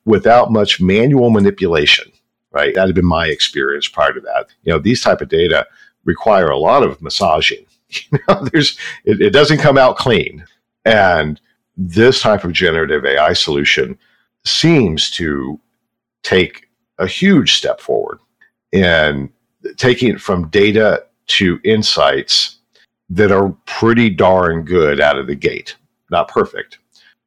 without 0.04 0.52
much 0.52 0.80
manual 0.80 1.30
manipulation 1.30 2.10
right? 2.54 2.72
That 2.74 2.86
had 2.86 2.94
been 2.94 3.04
my 3.04 3.26
experience 3.26 3.88
prior 3.88 4.12
to 4.12 4.20
that. 4.20 4.46
You 4.62 4.72
know 4.72 4.78
these 4.78 5.02
type 5.02 5.20
of 5.20 5.28
data 5.28 5.66
require 6.04 6.48
a 6.48 6.56
lot 6.56 6.82
of 6.82 7.02
massaging 7.02 7.66
you 7.88 8.18
know? 8.28 8.48
There's 8.52 8.78
it, 9.04 9.20
it 9.20 9.30
doesn't 9.30 9.58
come 9.58 9.76
out 9.76 9.96
clean. 9.96 10.46
And 10.84 11.40
this 11.76 12.22
type 12.22 12.44
of 12.44 12.52
generative 12.52 13.04
ai 13.04 13.32
solution 13.32 13.98
seems 14.44 15.10
to 15.10 15.58
take 16.22 16.68
a 16.98 17.06
huge 17.06 17.54
step 17.54 17.80
forward 17.80 18.18
in 18.72 19.30
taking 19.76 20.10
it 20.10 20.20
from 20.20 20.48
data 20.48 21.04
to 21.26 21.58
insights 21.64 22.58
that 23.10 23.32
are 23.32 23.50
pretty 23.66 24.10
darn 24.10 24.64
good 24.64 25.00
out 25.00 25.18
of 25.18 25.26
the 25.26 25.34
gate 25.34 25.76
not 26.10 26.28
perfect 26.28 26.78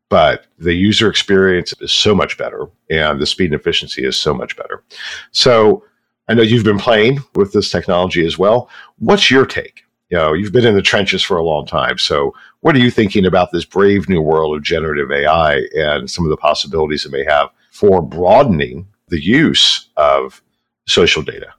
but 0.09 0.45
the 0.57 0.73
user 0.73 1.09
experience 1.09 1.73
is 1.81 1.91
so 1.91 2.15
much 2.15 2.37
better 2.37 2.67
and 2.89 3.19
the 3.19 3.25
speed 3.25 3.51
and 3.51 3.59
efficiency 3.59 4.05
is 4.05 4.17
so 4.17 4.33
much 4.33 4.55
better. 4.55 4.83
So 5.31 5.83
I 6.27 6.33
know 6.33 6.43
you've 6.43 6.63
been 6.63 6.79
playing 6.79 7.19
with 7.35 7.53
this 7.53 7.69
technology 7.71 8.25
as 8.25 8.37
well. 8.37 8.69
What's 8.99 9.29
your 9.29 9.45
take? 9.45 9.83
You 10.09 10.17
know, 10.17 10.33
you've 10.33 10.53
been 10.53 10.65
in 10.65 10.75
the 10.75 10.81
trenches 10.81 11.21
for 11.21 11.37
a 11.37 11.43
long 11.43 11.65
time. 11.65 11.97
So 11.97 12.33
what 12.61 12.75
are 12.75 12.79
you 12.79 12.91
thinking 12.91 13.25
about 13.25 13.51
this 13.51 13.65
brave 13.65 14.07
new 14.07 14.21
world 14.21 14.55
of 14.55 14.63
generative 14.63 15.11
AI 15.11 15.61
and 15.75 16.09
some 16.09 16.23
of 16.23 16.29
the 16.29 16.37
possibilities 16.37 17.05
it 17.05 17.11
may 17.11 17.25
have 17.25 17.49
for 17.71 18.01
broadening 18.01 18.87
the 19.09 19.21
use 19.21 19.89
of 19.97 20.41
social 20.87 21.21
data? 21.21 21.53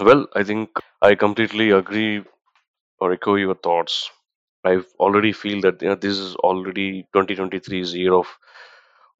Well 0.00 0.26
i 0.40 0.42
think 0.50 0.78
i 1.02 1.14
completely 1.14 1.70
agree 1.70 2.22
or 3.00 3.12
echo 3.12 3.34
your 3.36 3.54
thoughts. 3.56 4.10
I 4.64 4.82
already 5.00 5.32
feel 5.32 5.60
that 5.62 5.82
you 5.82 5.88
know, 5.90 5.96
this 5.96 6.18
is 6.18 6.36
already 6.36 7.06
2023's 7.12 7.94
year 7.94 8.14
of 8.14 8.26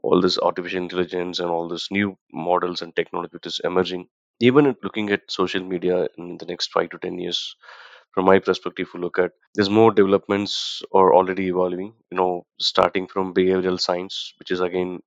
all 0.02 0.20
this 0.20 0.38
artificial 0.38 0.78
intelligence 0.82 1.40
and 1.40 1.50
all 1.50 1.68
this 1.68 1.90
new 1.90 2.16
models 2.32 2.82
and 2.82 2.96
technology 2.96 3.30
which 3.34 3.46
is 3.46 3.60
emerging. 3.64 4.08
Even 4.40 4.76
looking 4.82 5.10
at 5.10 5.22
social 5.30 5.62
media 5.64 6.08
in 6.18 6.38
the 6.38 6.46
next 6.46 6.72
five 6.72 6.90
to 6.90 6.98
ten 6.98 7.18
years 7.18 7.56
from 8.14 8.26
my 8.26 8.38
perspective 8.38 8.88
you 8.94 9.00
look 9.00 9.18
at 9.18 9.32
there's 9.54 9.70
more 9.70 9.92
developments 9.92 10.82
are 10.92 11.14
already 11.14 11.48
evolving 11.48 11.94
you 12.12 12.18
know 12.18 12.44
starting 12.60 13.06
from 13.08 13.34
behavioral 13.34 13.80
science 13.80 14.34
which 14.38 14.50
is 14.50 14.60
again 14.60 15.00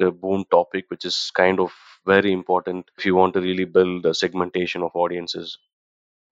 a 0.00 0.10
boom 0.10 0.44
topic 0.50 0.86
which 0.90 1.04
is 1.04 1.30
kind 1.36 1.60
of 1.60 1.72
very 2.06 2.32
important 2.32 2.90
if 2.98 3.04
you 3.06 3.14
want 3.14 3.34
to 3.34 3.40
really 3.40 3.64
build 3.64 4.06
a 4.06 4.14
segmentation 4.14 4.82
of 4.82 4.90
audiences. 4.94 5.58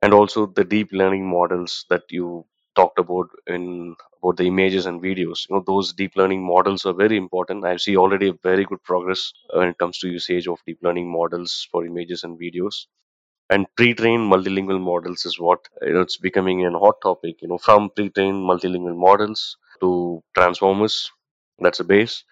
And 0.03 0.13
also 0.15 0.47
the 0.47 0.65
deep 0.65 0.91
learning 0.93 1.29
models 1.31 1.85
that 1.91 2.05
you 2.11 2.47
talked 2.77 2.99
about 2.99 3.29
in 3.47 3.97
about 4.23 4.37
the 4.39 4.45
images 4.47 4.87
and 4.87 5.03
videos. 5.03 5.49
You 5.49 5.57
know 5.57 5.65
those 5.67 5.93
deep 5.93 6.17
learning 6.17 6.45
models 6.45 6.87
are 6.87 6.93
very 6.95 7.17
important. 7.17 7.65
I 7.65 7.77
see 7.77 7.97
already 7.97 8.33
very 8.43 8.65
good 8.65 8.83
progress 8.85 9.33
uh, 9.55 9.59
when 9.59 9.69
it 9.69 9.79
comes 9.79 9.99
to 10.01 10.09
usage 10.09 10.49
of 10.49 10.61
deep 10.67 10.79
learning 10.83 11.11
models 11.13 11.69
for 11.71 11.87
images 11.87 12.25
and 12.25 12.39
videos. 12.41 12.87
And 13.51 13.67
pre-trained 13.77 14.33
multilingual 14.33 14.81
models 14.81 15.27
is 15.27 15.39
what 15.39 15.61
you 15.83 15.93
know 15.93 16.01
it's 16.01 16.17
becoming 16.17 16.65
a 16.65 16.71
hot 16.79 16.97
topic 17.03 17.43
you 17.43 17.49
know 17.49 17.59
from 17.59 17.91
pre-trained 17.91 18.43
multilingual 18.51 18.97
models 18.97 19.59
to 19.81 20.23
transformers 20.35 21.11
that's 21.59 21.81
a 21.81 21.85
base. 21.85 22.25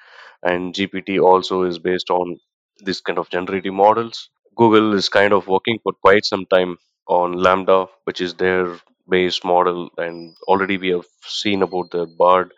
And 0.43 0.75
gpt 0.75 1.23
also 1.23 1.65
is 1.65 1.79
based 1.79 2.11
on 2.11 2.41
this 2.81 3.01
kind 3.01 3.19
of 3.19 3.29
generative 3.31 3.75
models 3.75 4.31
Google 4.57 4.95
is 4.95 5.09
kind 5.11 5.33
of 5.35 5.47
working 5.49 5.79
for 5.83 5.93
quite 5.93 6.25
some 6.25 6.47
time 6.47 6.79
on 7.09 7.35
LaMDA, 7.35 7.89
which 8.05 8.21
is 8.23 8.35
their 8.35 8.79
base 9.09 9.45
model, 9.45 9.91
and 9.99 10.35
already 10.49 10.79
we 10.79 10.89
have 10.89 11.05
seen 11.27 11.63
about 11.63 11.91
the 11.91 12.07
Bard 12.19 12.53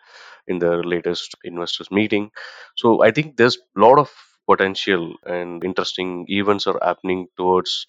in 0.47 0.59
their 0.59 0.81
latest 0.83 1.35
investors 1.43 1.91
meeting. 1.91 2.31
So 2.77 3.03
I 3.03 3.11
think 3.11 3.37
there's 3.37 3.57
a 3.57 3.79
lot 3.79 3.99
of 3.99 4.09
potential 4.47 5.15
and 5.25 5.63
interesting 5.63 6.25
events 6.29 6.67
are 6.67 6.79
happening 6.81 7.27
towards 7.37 7.85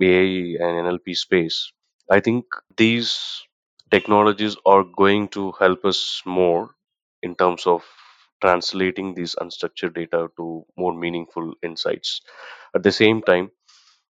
AI 0.00 0.64
and 0.64 0.78
NLP 0.86 1.14
space. 1.14 1.72
I 2.10 2.20
think 2.20 2.44
these 2.76 3.42
technologies 3.90 4.56
are 4.64 4.84
going 4.84 5.28
to 5.30 5.52
help 5.58 5.84
us 5.84 6.22
more 6.24 6.70
in 7.22 7.34
terms 7.34 7.66
of 7.66 7.84
translating 8.40 9.14
these 9.14 9.34
unstructured 9.36 9.94
data 9.94 10.28
to 10.36 10.64
more 10.76 10.94
meaningful 10.94 11.54
insights. 11.62 12.20
At 12.74 12.82
the 12.82 12.92
same 12.92 13.22
time, 13.22 13.50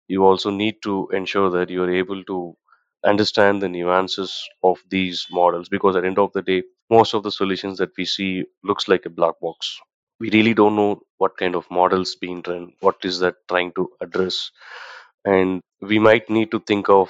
you 0.07 0.25
also 0.25 0.49
need 0.49 0.75
to 0.83 1.09
ensure 1.13 1.49
that 1.51 1.69
you're 1.69 1.91
able 1.91 2.23
to 2.25 2.57
understand 3.05 3.61
the 3.61 3.69
nuances 3.69 4.43
of 4.63 4.79
these 4.89 5.27
models 5.31 5.69
because 5.69 5.95
at 5.95 6.01
the 6.01 6.07
end 6.07 6.19
of 6.19 6.33
the 6.33 6.41
day 6.41 6.63
most 6.89 7.13
of 7.13 7.23
the 7.23 7.31
solutions 7.31 7.77
that 7.77 7.91
we 7.97 8.05
see 8.05 8.43
looks 8.63 8.87
like 8.87 9.05
a 9.05 9.09
black 9.09 9.35
box. 9.41 9.79
We 10.19 10.29
really 10.31 10.53
don't 10.53 10.75
know 10.75 11.01
what 11.17 11.37
kind 11.37 11.55
of 11.55 11.69
models 11.69 12.15
being 12.15 12.43
run 12.47 12.73
what 12.79 12.95
is 13.03 13.19
that 13.19 13.35
trying 13.47 13.73
to 13.73 13.89
address. 14.01 14.51
And 15.25 15.61
we 15.81 15.99
might 15.99 16.29
need 16.29 16.51
to 16.51 16.59
think 16.59 16.89
of 16.89 17.09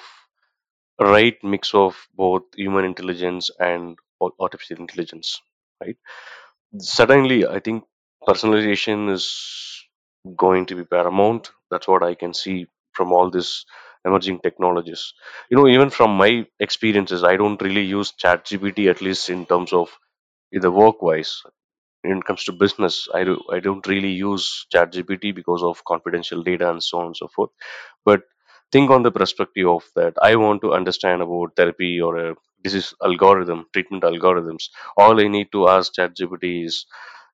right 1.00 1.38
mix 1.44 1.74
of 1.74 1.96
both 2.14 2.44
human 2.56 2.86
intelligence 2.86 3.50
and 3.60 3.98
artificial 4.40 4.78
intelligence 4.78 5.42
right 5.82 5.98
certainly 6.80 7.46
i 7.48 7.60
think 7.60 7.84
personalization 8.28 9.12
is 9.12 9.26
going 10.36 10.66
to 10.66 10.76
be 10.76 10.84
paramount. 10.84 11.52
That's 11.72 11.88
what 11.88 12.04
i 12.04 12.14
can 12.16 12.34
see 12.34 12.68
from 12.94 13.12
all 13.14 13.30
this 13.30 13.66
emerging 14.06 14.40
technologies. 14.40 15.14
You 15.50 15.58
know 15.58 15.68
even 15.68 15.90
from 15.90 16.12
my 16.18 16.46
experiences 16.60 17.24
i 17.24 17.36
don't 17.38 17.62
really 17.62 17.84
use 17.84 18.12
chat 18.14 18.46
gpt 18.46 18.90
at 18.90 19.02
least 19.02 19.30
in 19.30 19.46
terms 19.46 19.74
of 19.74 19.90
either 20.56 20.72
work 20.72 21.02
wise 21.02 21.42
when 22.04 22.20
it 22.20 22.26
comes 22.26 22.44
to 22.46 22.54
business 22.54 23.08
i 23.16 23.24
do 23.24 23.36
i 23.52 23.60
don't 23.60 23.88
really 23.88 24.12
use 24.12 24.68
chat 24.72 24.94
gpt 24.94 25.36
because 25.36 25.64
of 25.64 25.84
confidential 25.86 26.44
data 26.44 26.70
and 26.72 26.84
so 26.84 27.00
on 27.00 27.08
and 27.08 27.18
so 27.18 27.28
forth. 27.36 27.52
But 28.06 28.24
think 28.72 28.92
on 28.92 29.04
the 29.04 29.12
perspective 29.12 29.68
of 29.68 29.84
that. 29.96 30.14
I 30.22 30.36
want 30.38 30.62
to 30.64 30.74
understand 30.74 31.22
about 31.24 31.56
therapy 31.58 32.02
or 32.02 32.18
a 32.18 32.36
disease 32.64 32.94
algorithm 33.04 33.66
treatment 33.74 34.04
algorithms. 34.04 34.70
All 34.98 35.20
i 35.20 35.28
need 35.28 35.52
to 35.52 35.68
ask 35.68 35.94
chat 35.94 36.16
gpt 36.16 36.66
is 36.66 36.86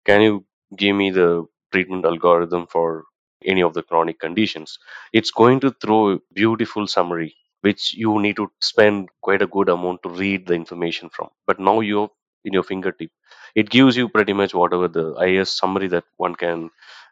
can 0.05 0.21
you 0.21 0.45
give 0.77 0.95
me 0.95 1.11
the 1.11 1.45
treatment 1.71 2.05
algorithm 2.05 2.67
for 2.67 3.03
any 3.45 3.61
of 3.61 3.73
the 3.73 3.83
chronic 3.83 4.19
conditions? 4.19 4.77
It's 5.11 5.31
going 5.31 5.59
to 5.61 5.71
throw 5.81 6.11
a 6.11 6.19
beautiful 6.33 6.87
summary 6.87 7.35
which 7.61 7.93
you 7.93 8.19
need 8.19 8.35
to 8.35 8.51
spend 8.59 9.09
quite 9.21 9.41
a 9.41 9.47
good 9.47 9.69
amount 9.69 10.03
to 10.03 10.09
read 10.09 10.45
the 10.47 10.53
information 10.53 11.09
from. 11.09 11.29
But 11.47 11.59
now 11.59 11.79
you're 11.79 12.09
in 12.45 12.53
your 12.53 12.63
fingertip 12.63 13.09
it 13.55 13.69
gives 13.69 13.95
you 13.95 14.09
pretty 14.09 14.33
much 14.33 14.53
whatever 14.53 14.87
the 14.87 15.13
is 15.21 15.55
summary 15.57 15.87
that 15.87 16.03
one 16.17 16.35
can 16.35 16.69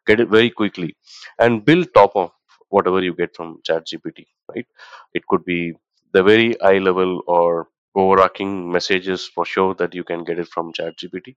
get 0.07 0.19
it 0.19 0.29
very 0.29 0.49
quickly. 0.49 0.95
And 1.39 1.63
build 1.65 1.87
top 1.93 2.11
of 2.15 2.31
whatever 2.69 3.01
you 3.01 3.13
get 3.15 3.35
from 3.35 3.59
chat 3.63 3.85
gpt 3.87 4.25
right? 4.53 4.65
It 5.13 5.25
could 5.27 5.45
be 5.45 5.73
the 6.13 6.23
very 6.23 6.55
high 6.61 6.79
level 6.79 7.21
or 7.27 7.67
overarching 7.95 8.71
messages 8.71 9.27
for 9.27 9.45
sure 9.45 9.73
that 9.75 9.93
you 9.95 10.03
can 10.03 10.23
get 10.23 10.39
it 10.39 10.47
from 10.47 10.73
chat 10.73 10.97
gpt 10.97 11.35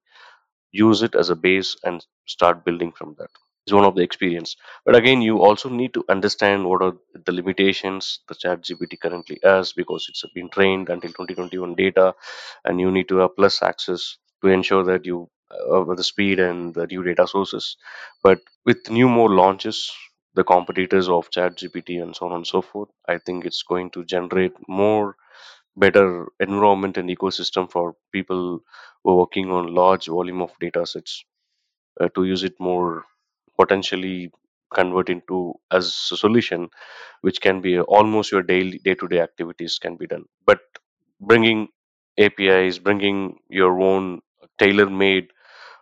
use 0.72 1.02
it 1.02 1.14
as 1.14 1.30
a 1.30 1.36
base 1.36 1.76
and 1.84 2.04
start 2.26 2.64
building 2.64 2.92
from 2.92 3.14
that. 3.18 3.30
It's 3.66 3.72
one 3.72 3.84
of 3.84 3.94
the 3.94 4.02
experience. 4.02 4.56
But 4.84 4.96
again 4.96 5.22
you 5.22 5.40
also 5.42 5.68
need 5.70 5.94
to 5.94 6.04
understand 6.08 6.66
what 6.66 6.82
are 6.82 6.94
the 7.24 7.32
limitations 7.32 8.20
the 8.28 8.34
chat 8.34 8.62
gpt 8.62 9.00
currently 9.00 9.38
has 9.42 9.72
because 9.72 10.06
it's 10.08 10.24
been 10.34 10.50
trained 10.50 10.90
until 10.90 11.12
2021 11.12 11.74
data 11.74 12.14
and 12.64 12.80
you 12.80 12.90
need 12.90 13.08
to 13.08 13.16
have 13.18 13.36
plus 13.36 13.62
access 13.62 14.18
to 14.42 14.48
ensure 14.48 14.84
that 14.84 15.06
you 15.06 15.30
uh, 15.70 15.94
the 15.94 16.04
speed 16.04 16.40
and 16.40 16.74
the 16.74 16.86
new 16.86 17.02
data 17.04 17.26
sources. 17.26 17.76
But 18.22 18.40
with 18.66 18.90
new 18.90 19.08
more 19.08 19.30
launches 19.30 19.90
the 20.34 20.44
competitors 20.44 21.08
of 21.08 21.30
chat 21.30 21.56
gpt 21.56 22.02
and 22.02 22.14
so 22.16 22.26
on 22.26 22.32
and 22.32 22.46
so 22.46 22.60
forth 22.60 22.88
i 23.08 23.18
think 23.18 23.44
it's 23.46 23.62
going 23.62 23.88
to 23.90 24.04
generate 24.04 24.52
more 24.68 25.16
better 25.76 26.28
environment 26.40 26.96
and 26.96 27.10
ecosystem 27.10 27.70
for 27.70 27.94
people 28.12 28.60
who 29.02 29.10
are 29.10 29.16
working 29.16 29.50
on 29.50 29.74
large 29.74 30.06
volume 30.06 30.42
of 30.42 30.52
data 30.60 30.86
sets 30.86 31.24
uh, 32.00 32.08
to 32.14 32.24
use 32.24 32.42
it 32.44 32.54
more 32.58 33.04
potentially 33.58 34.30
convert 34.74 35.08
into 35.08 35.54
as 35.70 35.86
a 36.12 36.16
solution 36.16 36.68
which 37.22 37.40
can 37.40 37.60
be 37.60 37.78
almost 37.80 38.32
your 38.32 38.42
daily 38.42 38.78
day-to-day 38.84 39.20
activities 39.20 39.78
can 39.78 39.96
be 39.96 40.06
done. 40.06 40.24
But 40.46 40.60
bringing 41.20 41.68
apis 42.18 42.78
bringing 42.78 43.38
your 43.48 43.80
own 43.80 44.20
tailor-made 44.58 45.28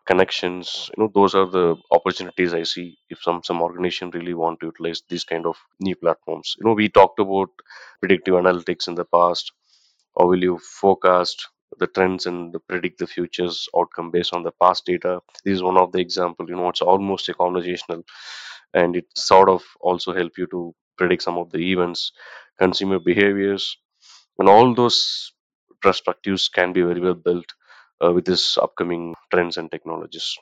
connections 0.07 0.91
you 0.97 1.03
know 1.05 1.11
those 1.15 1.35
are 1.35 1.47
the 1.57 1.77
opportunities 1.93 2.55
i 2.55 2.63
see 2.63 2.99
if 3.11 3.23
some 3.23 3.43
some 3.45 3.61
organization 3.63 4.11
really 4.11 4.35
want 4.35 4.59
to 4.61 4.67
utilize 4.67 5.03
these 5.09 5.25
kind 5.25 5.47
of 5.47 5.57
new 5.81 5.97
platforms. 5.97 6.57
You 6.59 6.67
know 6.67 6.75
we 6.75 6.89
talked 6.89 7.21
about 7.21 7.51
predictive 8.01 8.35
analytics 8.35 8.89
in 8.89 8.95
the 8.97 9.05
past 9.05 9.53
or 10.15 10.29
will 10.29 10.43
you 10.43 10.59
forecast 10.59 11.49
the 11.79 11.87
trends 11.87 12.27
and 12.27 12.55
predict 12.69 12.99
the 12.99 13.07
futures 13.07 13.69
outcome 13.77 14.11
based 14.11 14.35
on 14.35 14.43
the 14.43 14.53
past 14.61 14.85
data 14.85 15.21
this 15.45 15.55
is 15.55 15.63
one 15.63 15.79
of 15.79 15.91
the 15.93 15.99
example 15.99 16.49
you 16.49 16.57
know 16.57 16.69
it's 16.69 16.83
almost 16.83 17.29
a 17.29 17.35
conversational 17.35 18.03
and 18.75 18.97
it 18.97 19.07
sort 19.17 19.49
of 19.49 19.63
also 19.81 20.13
help 20.13 20.33
you 20.37 20.47
to 20.47 20.75
predict 20.99 21.23
some 21.23 21.39
of 21.39 21.51
the 21.51 21.59
events 21.73 22.13
consumer 22.59 22.99
behaviors 22.99 23.79
and 24.39 24.49
all 24.49 24.75
those 24.75 25.33
perspectives 25.81 26.49
can 26.49 26.73
be 26.73 26.83
very 26.83 27.01
well 27.01 27.15
built 27.15 27.47
uh, 28.05 28.13
with 28.13 28.25
this 28.25 28.59
upcoming 28.59 29.15
trends 29.31 29.57
and 29.57 29.71
technologies 29.71 30.37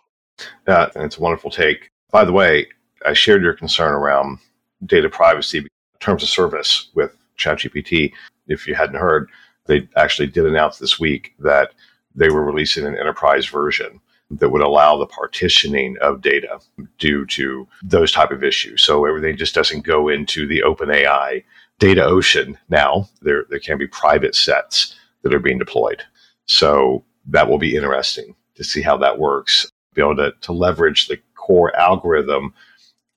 Yeah, 0.67 0.89
it's 0.97 1.19
a 1.19 1.21
wonderful 1.21 1.51
take. 1.51 1.91
By 2.11 2.25
the 2.25 2.33
way, 2.33 2.67
I 3.05 3.13
shared 3.13 3.43
your 3.43 3.55
concern 3.55 3.93
around 3.93 4.39
data 4.85 5.09
privacy 5.09 5.67
terms 6.01 6.23
of 6.23 6.29
service 6.29 6.91
with 6.95 7.17
ChatGPT. 7.39 8.13
If 8.47 8.67
you 8.67 8.75
hadn't 8.75 8.97
heard, 8.97 9.29
they 9.67 9.89
actually 9.97 10.29
did 10.29 10.47
announce 10.47 10.79
this 10.79 10.99
week 10.99 11.35
that 11.39 11.73
they 12.15 12.31
were 12.31 12.45
releasing 12.45 12.87
an 12.87 12.97
enterprise 12.97 13.47
version 13.47 14.01
that 14.31 14.51
would 14.51 14.63
allow 14.63 14.97
the 14.97 15.07
partitioning 15.07 15.97
of 16.01 16.21
data 16.21 16.61
due 16.99 17.27
to 17.27 17.67
those 17.83 18.13
type 18.13 18.31
of 18.31 18.45
issues. 18.45 18.83
So 18.83 19.05
everything 19.05 19.37
just 19.37 19.55
doesn't 19.55 19.85
go 19.85 20.09
into 20.09 20.47
the 20.47 20.63
OpenAI 20.65 21.43
data 21.79 22.05
ocean 22.05 22.57
now. 22.69 23.09
There 23.23 23.45
there 23.51 23.59
can 23.59 23.79
be 23.79 23.87
private 23.87 24.35
sets 24.35 24.95
that 25.23 25.35
are 25.35 25.41
being 25.41 25.59
deployed. 25.59 26.03
So 26.47 27.05
that 27.27 27.49
will 27.49 27.59
be 27.59 27.77
interesting 27.77 28.35
to 28.55 28.65
see 28.65 28.83
how 28.83 28.97
that 28.99 29.19
works. 29.19 29.71
Be 29.95 30.03
able 30.03 30.17
to, 30.17 30.33
to 30.43 30.53
leverage 30.53 31.09
the 31.09 31.19
core 31.35 31.77
algorithm 31.77 32.55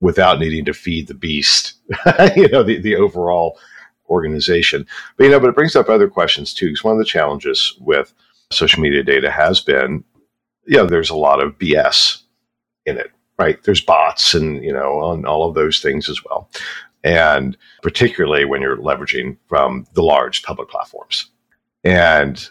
without 0.01 0.39
needing 0.39 0.65
to 0.65 0.73
feed 0.73 1.07
the 1.07 1.13
beast, 1.13 1.75
you 2.35 2.47
know, 2.49 2.63
the, 2.63 2.79
the 2.81 2.95
overall 2.95 3.57
organization. 4.13 4.85
But 5.17 5.25
you 5.25 5.31
know, 5.31 5.39
but 5.39 5.49
it 5.49 5.55
brings 5.55 5.75
up 5.75 5.89
other 5.89 6.07
questions 6.07 6.53
too. 6.53 6.67
Because 6.67 6.83
one 6.83 6.93
of 6.93 6.99
the 6.99 7.05
challenges 7.05 7.75
with 7.81 8.13
social 8.51 8.81
media 8.81 9.03
data 9.03 9.31
has 9.31 9.59
been, 9.59 10.03
you 10.65 10.77
know, 10.77 10.85
there's 10.85 11.09
a 11.09 11.15
lot 11.15 11.43
of 11.43 11.57
BS 11.57 12.21
in 12.85 12.97
it, 12.97 13.11
right? 13.37 13.61
There's 13.63 13.81
bots 13.81 14.33
and 14.33 14.63
you 14.63 14.71
know, 14.71 14.99
on 14.99 15.25
all 15.25 15.47
of 15.47 15.55
those 15.55 15.81
things 15.81 16.07
as 16.07 16.23
well, 16.23 16.49
and 17.03 17.57
particularly 17.81 18.45
when 18.45 18.61
you're 18.61 18.77
leveraging 18.77 19.37
from 19.49 19.85
the 19.93 20.03
large 20.03 20.43
public 20.43 20.69
platforms. 20.69 21.29
And 21.83 22.47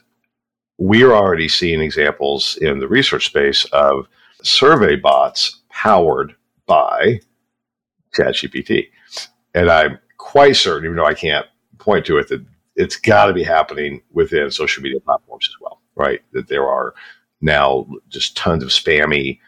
we're 0.78 1.14
already 1.14 1.48
seeing 1.48 1.80
examples 1.80 2.56
in 2.56 2.80
the 2.80 2.88
research 2.88 3.26
space 3.26 3.64
of 3.66 4.08
survey 4.42 4.96
bots 4.96 5.60
powered 5.70 6.34
by 6.66 7.20
ChatGPT. 8.14 8.88
And 9.54 9.70
I'm 9.70 9.98
quite 10.18 10.56
certain, 10.56 10.84
even 10.84 10.96
though 10.96 11.06
I 11.06 11.14
can't 11.14 11.46
point 11.82 12.06
to 12.06 12.18
it, 12.18 12.28
that 12.28 12.44
it's 12.76 12.96
got 12.96 13.26
to 13.26 13.32
be 13.32 13.42
happening 13.42 14.02
within 14.12 14.50
social 14.50 14.82
media 14.82 15.00
platforms 15.00 15.48
as 15.48 15.60
well, 15.60 15.80
right? 15.94 16.20
That 16.32 16.48
there 16.48 16.66
are 16.66 16.94
now 17.40 17.86
just 18.08 18.36
tons 18.36 18.62
of 18.62 18.70
spammy 18.70 19.38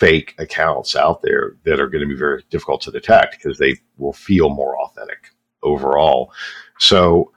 fake 0.00 0.34
accounts 0.38 0.96
out 0.96 1.22
there 1.22 1.56
that 1.64 1.78
are 1.78 1.86
going 1.86 2.00
to 2.00 2.08
be 2.08 2.18
very 2.18 2.42
difficult 2.50 2.80
to 2.82 2.90
detect 2.90 3.36
because 3.36 3.58
they 3.58 3.76
will 3.98 4.12
feel 4.12 4.48
more 4.48 4.76
authentic 4.80 5.28
overall. 5.62 6.32
So, 6.78 7.30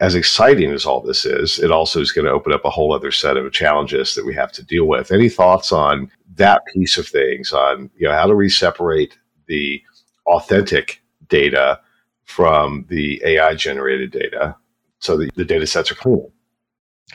as 0.00 0.14
exciting 0.14 0.70
as 0.72 0.84
all 0.84 1.00
this 1.00 1.24
is, 1.24 1.58
it 1.58 1.70
also 1.70 2.00
is 2.00 2.12
going 2.12 2.26
to 2.26 2.30
open 2.30 2.52
up 2.52 2.64
a 2.66 2.70
whole 2.70 2.92
other 2.92 3.10
set 3.10 3.38
of 3.38 3.50
challenges 3.52 4.14
that 4.14 4.26
we 4.26 4.34
have 4.34 4.52
to 4.52 4.62
deal 4.62 4.84
with. 4.86 5.10
Any 5.10 5.30
thoughts 5.30 5.72
on 5.72 6.10
that 6.34 6.60
piece 6.74 6.98
of 6.98 7.06
things? 7.08 7.52
On 7.52 7.90
you 7.96 8.06
know 8.06 8.14
how 8.14 8.26
do 8.26 8.34
we 8.34 8.48
separate 8.48 9.18
the 9.46 9.82
authentic 10.26 11.02
data 11.28 11.80
from 12.26 12.86
the 12.88 13.22
AI 13.24 13.54
generated 13.54 14.12
data 14.12 14.56
so 14.98 15.16
that 15.16 15.34
the 15.34 15.44
data 15.44 15.66
sets 15.66 15.90
are 15.90 15.96
clean? 15.96 16.30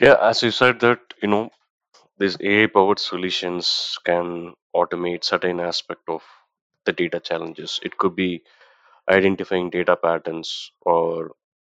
yeah 0.00 0.16
as 0.20 0.42
you 0.42 0.50
said 0.50 0.80
that 0.80 1.00
you 1.22 1.28
know 1.28 1.50
these 2.18 2.36
ai 2.40 2.66
powered 2.66 2.98
solutions 2.98 3.98
can 4.04 4.54
automate 4.74 5.24
certain 5.24 5.60
aspect 5.60 6.08
of 6.08 6.22
the 6.86 6.92
data 6.92 7.20
challenges 7.20 7.78
it 7.82 7.96
could 7.98 8.16
be 8.16 8.42
identifying 9.10 9.68
data 9.70 9.96
patterns 9.96 10.72
or 10.82 11.32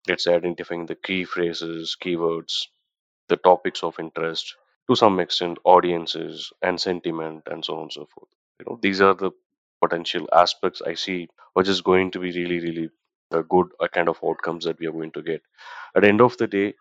let's 0.08 0.28
identifying 0.28 0.86
the 0.86 0.96
key 0.96 1.24
phrases 1.24 1.96
keywords 2.04 2.64
the 3.28 3.38
topics 3.38 3.84
of 3.84 4.00
interest 4.00 4.56
to 4.90 4.96
some 4.96 5.20
extent 5.20 5.58
audiences 5.64 6.52
and 6.62 6.82
sentiment 6.82 7.44
and 7.48 7.64
so 7.64 7.76
on 7.76 7.84
and 7.84 7.94
so 7.94 8.08
forth 8.14 8.30
you 8.60 8.66
know 8.66 8.80
these 8.82 9.02
are 9.02 9.14
the 9.14 9.32
potential 9.82 10.28
aspects 10.34 10.82
i 10.88 10.94
see 10.94 11.28
which 11.54 11.68
is 11.68 11.82
going 11.82 12.10
to 12.10 12.20
be 12.20 12.32
really 12.32 12.60
really 12.60 12.90
a 13.32 13.44
good 13.44 13.68
kind 13.94 14.10
of 14.10 14.20
outcomes 14.24 14.66
that 14.66 14.80
we 14.80 14.88
are 14.88 14.92
going 14.92 15.12
to 15.12 15.22
get 15.22 15.42
at 15.96 16.04
the 16.04 16.08
end 16.10 16.22
of 16.22 16.38
the 16.38 16.48
day 16.48 16.74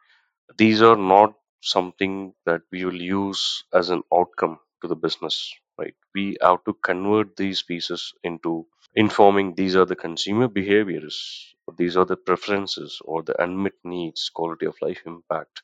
these 0.59 0.83
are 0.83 0.97
not 0.97 1.35
something 1.63 2.35
that 2.47 2.63
we 2.73 2.85
will 2.85 3.01
use 3.01 3.65
as 3.73 3.91
an 3.91 4.03
outcome 4.13 4.59
to 4.83 4.89
the 4.89 4.97
business, 4.97 5.53
right? 5.79 5.95
We 6.15 6.37
have 6.43 6.65
to 6.65 6.75
convert 6.75 7.37
these 7.37 7.63
pieces 7.63 8.13
into 8.25 8.67
informing 8.95 9.55
these 9.55 9.77
are 9.77 9.85
the 9.87 9.97
consumer 9.97 10.49
behaviors, 10.49 11.55
these 11.77 11.97
are 11.97 12.05
the 12.05 12.17
preferences 12.17 13.01
or 13.05 13.23
the 13.23 13.41
unmet 13.43 13.75
needs, 13.85 14.29
quality 14.31 14.67
of 14.67 14.77
life 14.83 15.03
impact. 15.07 15.63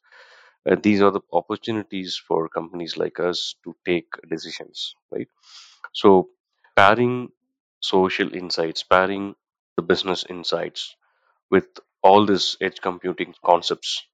And 0.66 0.82
these 0.82 1.02
are 1.02 1.12
the 1.12 1.20
opportunities 1.32 2.16
for 2.16 2.48
companies 2.48 2.96
like 2.96 3.20
us 3.20 3.54
to 3.64 3.76
take 3.86 4.08
decisions, 4.28 4.94
right? 5.12 5.28
So, 5.92 6.30
pairing 6.76 7.30
social 7.80 8.34
insights, 8.34 8.82
pairing 8.84 9.34
the 9.76 9.82
business 9.82 10.24
insights 10.30 10.96
with 11.50 11.66
all 12.02 12.26
this 12.26 12.56
edge 12.61 12.80
computing 12.82 13.35
concepts 13.44 14.04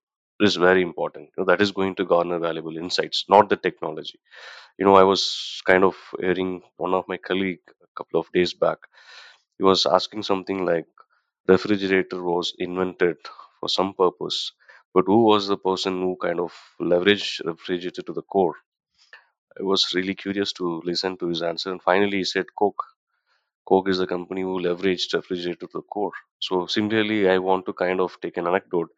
is 0.40 0.56
very 0.56 0.82
important. 0.82 1.30
Know, 1.38 1.44
that 1.46 1.62
is 1.62 1.72
going 1.72 1.94
to 1.96 2.04
garner 2.06 2.38
valuable 2.40 2.76
insights, 2.78 3.24
not 3.28 3.48
the 3.50 3.56
technology. 3.56 4.20
You 4.78 4.86
know, 4.86 4.96
I 4.96 5.04
was 5.04 5.62
kind 5.66 5.84
of 5.84 5.96
hearing 6.20 6.62
one 6.78 6.94
of 6.94 7.08
my 7.08 7.18
colleague 7.18 7.60
a 7.82 7.86
couple 7.96 8.20
of 8.20 8.32
days 8.32 8.54
back. 8.54 8.78
He 9.58 9.64
was 9.64 9.86
asking 9.86 10.24
something 10.24 10.64
like, 10.66 10.86
refrigerator 11.48 12.22
was 12.22 12.54
invented 12.58 13.18
for 13.60 13.68
some 13.68 13.94
purpose, 13.94 14.52
but 14.94 15.06
who 15.06 15.24
was 15.24 15.48
the 15.48 15.58
person 15.58 16.02
who 16.02 16.16
kind 16.20 16.40
of 16.40 16.52
leveraged 16.80 17.44
refrigerator 17.46 18.02
to 18.02 18.12
the 18.14 18.22
core? 18.22 18.56
I 19.60 19.62
was 19.62 19.94
really 19.94 20.16
curious 20.16 20.52
to 20.54 20.82
listen 20.84 21.16
to 21.18 21.28
his 21.28 21.42
answer, 21.42 21.70
and 21.70 21.80
finally 21.80 22.18
he 22.18 22.24
said 22.24 22.46
Coke. 22.58 22.82
Coke 23.68 23.88
is 23.90 23.98
the 23.98 24.06
company 24.06 24.40
who 24.40 24.60
leveraged 24.62 25.12
refrigerator 25.12 25.66
to 25.66 25.68
the 25.74 25.82
core. 25.82 26.12
So 26.38 26.66
similarly, 26.66 27.28
I 27.28 27.36
want 27.36 27.66
to 27.66 27.74
kind 27.74 28.00
of 28.00 28.16
take 28.22 28.38
an 28.38 28.46
anecdote. 28.46 28.88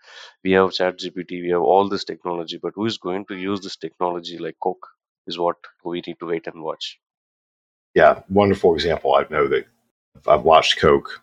We 0.44 0.52
have 0.52 0.70
ChatGPT, 0.70 1.42
we 1.42 1.50
have 1.50 1.62
all 1.62 1.88
this 1.88 2.04
technology, 2.04 2.58
but 2.62 2.74
who 2.76 2.86
is 2.86 2.96
going 2.96 3.24
to 3.26 3.34
use 3.34 3.60
this 3.60 3.76
technology 3.76 4.38
like 4.38 4.56
Coke 4.62 4.86
is 5.26 5.38
what 5.38 5.56
we 5.84 6.02
need 6.06 6.18
to 6.20 6.26
wait 6.26 6.46
and 6.46 6.62
watch. 6.62 7.00
Yeah, 7.94 8.20
wonderful 8.28 8.74
example. 8.74 9.14
I 9.14 9.26
know 9.30 9.48
that 9.48 9.66
I've 10.28 10.44
watched 10.44 10.78
Coke 10.78 11.20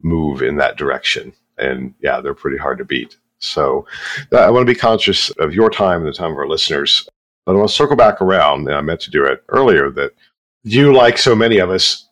move 0.00 0.40
in 0.40 0.56
that 0.56 0.78
direction, 0.78 1.34
and 1.58 1.92
yeah, 2.00 2.20
they're 2.22 2.34
pretty 2.34 2.56
hard 2.56 2.78
to 2.78 2.84
beat. 2.84 3.18
So 3.38 3.86
I 4.32 4.50
want 4.50 4.66
to 4.66 4.72
be 4.72 4.78
conscious 4.78 5.28
of 5.32 5.54
your 5.54 5.68
time 5.68 6.00
and 6.00 6.08
the 6.08 6.16
time 6.16 6.32
of 6.32 6.38
our 6.38 6.48
listeners. 6.48 7.06
But 7.44 7.52
I 7.52 7.58
want 7.58 7.68
to 7.68 7.74
circle 7.74 7.96
back 7.96 8.22
around, 8.22 8.66
and 8.66 8.76
I 8.76 8.80
meant 8.80 9.00
to 9.02 9.10
do 9.10 9.24
it 9.24 9.44
earlier, 9.50 9.90
that 9.90 10.12
you, 10.64 10.94
like 10.94 11.18
so 11.18 11.34
many 11.34 11.58
of 11.58 11.70
us, 11.70 12.08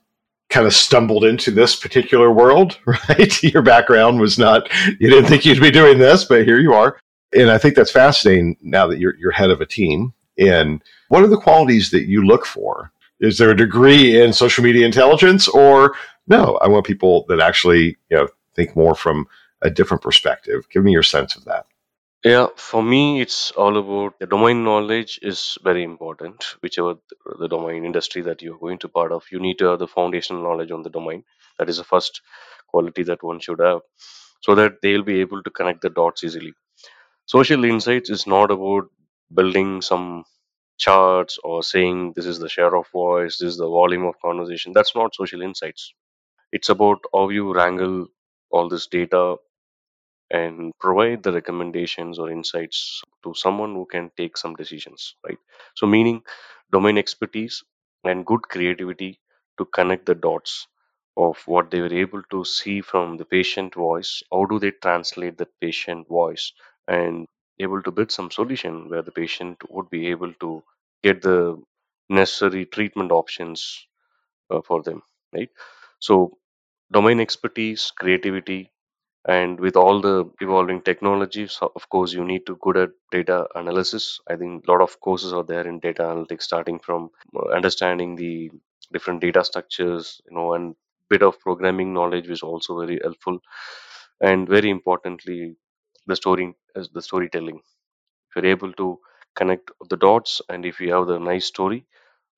kind 0.51 0.67
of 0.67 0.75
stumbled 0.75 1.25
into 1.25 1.51
this 1.51 1.77
particular 1.77 2.31
world, 2.31 2.79
right? 2.87 3.43
Your 3.43 3.63
background 3.63 4.21
was 4.21 4.39
not, 4.39 4.69
you 5.01 5.11
didn't 5.11 5.27
think 5.27 5.45
you'd 5.45 5.61
be 5.61 5.71
doing 5.71 5.99
this, 5.99 6.25
but 6.25 6.45
here 6.45 6.59
you 6.59 6.73
are. 6.73 6.99
And 7.37 7.51
I 7.51 7.59
think 7.59 7.75
that's 7.75 7.91
fascinating 7.91 8.57
now 8.63 8.87
that 8.87 8.99
you're, 8.99 9.17
you're 9.17 9.33
head 9.33 9.51
of 9.51 9.61
a 9.61 9.67
team. 9.67 10.13
And 10.39 10.83
what 11.09 11.25
are 11.25 11.29
the 11.29 11.37
qualities 11.37 11.91
that 11.91 12.07
you 12.07 12.25
look 12.25 12.47
for? 12.47 12.93
Is 13.21 13.39
there 13.39 13.51
a 13.51 13.57
degree 13.57 14.21
in 14.21 14.33
social 14.33 14.63
media 14.63 14.85
intelligence 14.85 15.49
or 15.49 15.95
no? 16.27 16.59
I 16.63 16.69
want 16.69 16.87
people 16.87 17.25
that 17.29 17.41
actually, 17.41 17.97
you 18.11 18.17
know, 18.17 18.29
think 18.55 18.77
more 18.77 18.95
from 18.95 19.27
a 19.63 19.71
different 19.71 20.03
perspective. 20.03 20.69
Give 20.71 20.85
me 20.85 20.93
your 20.93 21.03
sense 21.03 21.35
of 21.35 21.45
that. 21.47 21.67
Yeah, 22.25 22.47
for 22.57 22.83
me, 22.83 23.21
it's 23.21 23.51
all 23.53 23.77
about 23.77 24.19
the 24.19 24.27
domain 24.27 24.65
knowledge 24.65 25.19
is 25.23 25.57
very 25.63 25.83
important. 25.85 26.45
Whichever 26.63 26.95
th- 26.95 27.39
the 27.39 27.49
domain 27.49 27.85
industry 27.85 28.23
that 28.23 28.41
you're 28.43 28.59
going 28.59 28.79
to 28.81 28.89
part 28.89 29.13
of, 29.13 29.25
you 29.31 29.39
need 29.41 29.59
to 29.59 29.67
have 29.67 29.79
the 29.79 29.87
foundational 29.87 30.43
knowledge 30.43 30.71
on 30.71 30.83
the 30.83 30.91
domain. 30.91 31.25
That 31.59 31.69
is 31.69 31.77
the 31.79 31.85
first 31.85 32.21
quality 32.69 33.03
that 33.05 33.23
one 33.23 33.41
should 33.41 33.61
have, 33.61 33.81
so 34.41 34.55
that 34.57 34.81
they'll 34.83 35.03
be 35.03 35.21
able 35.21 35.43
to 35.43 35.51
connect 35.51 35.83
the 35.83 35.91
dots 35.91 36.25
easily. 36.25 36.55
Social 37.27 37.65
insights 37.65 38.11
is 38.11 38.27
not 38.27 38.51
about 38.51 38.85
building 39.35 39.83
some 39.83 40.25
charts 40.79 41.39
or 41.45 41.63
saying 41.63 42.15
this 42.17 42.27
is 42.27 42.39
the 42.41 42.49
share 42.49 42.75
of 42.77 42.89
voice, 42.91 43.39
this 43.39 43.51
is 43.51 43.59
the 43.59 43.69
volume 43.69 44.05
of 44.07 44.21
conversation. 44.23 44.73
That's 44.75 44.95
not 44.97 45.15
social 45.15 45.43
insights. 45.43 45.95
It's 46.53 46.71
about 46.71 47.01
how 47.15 47.31
you 47.31 47.55
wrangle 47.55 48.09
all 48.51 48.69
this 48.69 48.87
data 48.89 49.37
and 50.41 50.73
provide 50.81 51.23
the 51.23 51.33
recommendations 51.33 52.19
or 52.19 52.31
insights 52.31 53.03
to 53.23 53.35
someone 53.35 53.75
who 53.75 53.87
can 53.87 54.11
take 54.17 54.37
some 54.37 54.55
decisions 54.55 55.15
right? 55.27 55.39
So 55.77 55.87
meaning 55.87 56.23
domain 56.73 56.99
expertise 56.99 57.63
and 58.05 58.27
good 58.27 58.43
creativity 58.43 59.21
to 59.59 59.65
connect 59.67 60.07
the 60.07 60.15
dots 60.15 60.67
of 61.17 61.39
what 61.47 61.71
they 61.71 61.81
were 61.81 61.95
able 62.05 62.23
to 62.31 62.45
see 62.45 62.81
from 62.81 63.17
the 63.17 63.25
patient 63.25 63.75
voice 63.75 64.23
how 64.33 64.45
do 64.47 64.59
they 64.59 64.73
translate 64.73 65.39
that 65.39 65.59
patient 65.61 66.07
voice 66.09 66.53
and 66.89 67.27
able 67.61 67.83
to 67.83 67.91
build 67.91 68.11
some 68.13 68.31
solution 68.31 68.89
where 68.89 69.03
the 69.03 69.13
patient 69.23 69.57
would 69.71 69.89
be 69.91 70.09
able 70.09 70.33
to 70.45 70.63
get 71.03 71.23
the 71.23 71.39
necessary 72.09 72.65
treatment 72.67 73.13
options 73.13 73.87
uh, 74.51 74.61
for 74.63 74.83
them 74.83 75.03
right? 75.35 75.51
So 76.01 76.39
domain 76.93 77.21
expertise 77.21 77.93
creativity 77.93 78.71
and 79.27 79.59
with 79.61 79.77
all 79.77 80.01
the 80.01 80.31
evolving 80.41 80.81
technologies 80.83 81.59
of 81.63 81.89
course 81.89 82.13
you 82.13 82.25
need 82.25 82.45
to 82.47 82.57
good 82.63 82.77
at 82.77 82.91
data 83.11 83.47
analysis. 83.55 84.21
I 84.29 84.37
think 84.37 84.67
a 84.67 84.71
lot 84.71 84.83
of 84.83 85.01
courses 85.01 85.33
are 85.33 85.45
there 85.45 85.67
in 85.67 85.79
data 85.81 86.03
analytics 86.03 86.43
starting 86.43 86.79
from 86.79 87.11
uh, 87.37 87.49
understanding 87.55 88.17
the 88.17 88.51
different 88.93 89.21
data 89.21 89.45
structures 89.45 90.21
you 90.29 90.37
know 90.37 90.55
and 90.55 90.75
bit 91.11 91.23
of 91.23 91.39
programming 91.41 91.93
knowledge 91.95 92.29
is 92.31 92.43
also 92.43 92.79
very 92.81 92.99
helpful. 93.03 93.39
And 94.21 94.49
very 94.49 94.71
importantly 94.71 95.57
the 96.07 96.17
story 96.17 96.55
is 96.75 96.89
the 96.91 97.03
storytelling. 97.03 97.61
If 98.31 98.37
you're 98.37 98.53
able 98.53 98.73
to 98.75 99.01
connect 99.37 99.71
the 99.91 99.97
dots 99.97 100.43
and 100.49 100.67
if 100.67 100.81
you 100.81 100.93
have 100.95 101.07
the 101.09 101.19
nice 101.19 101.47
story 101.47 101.87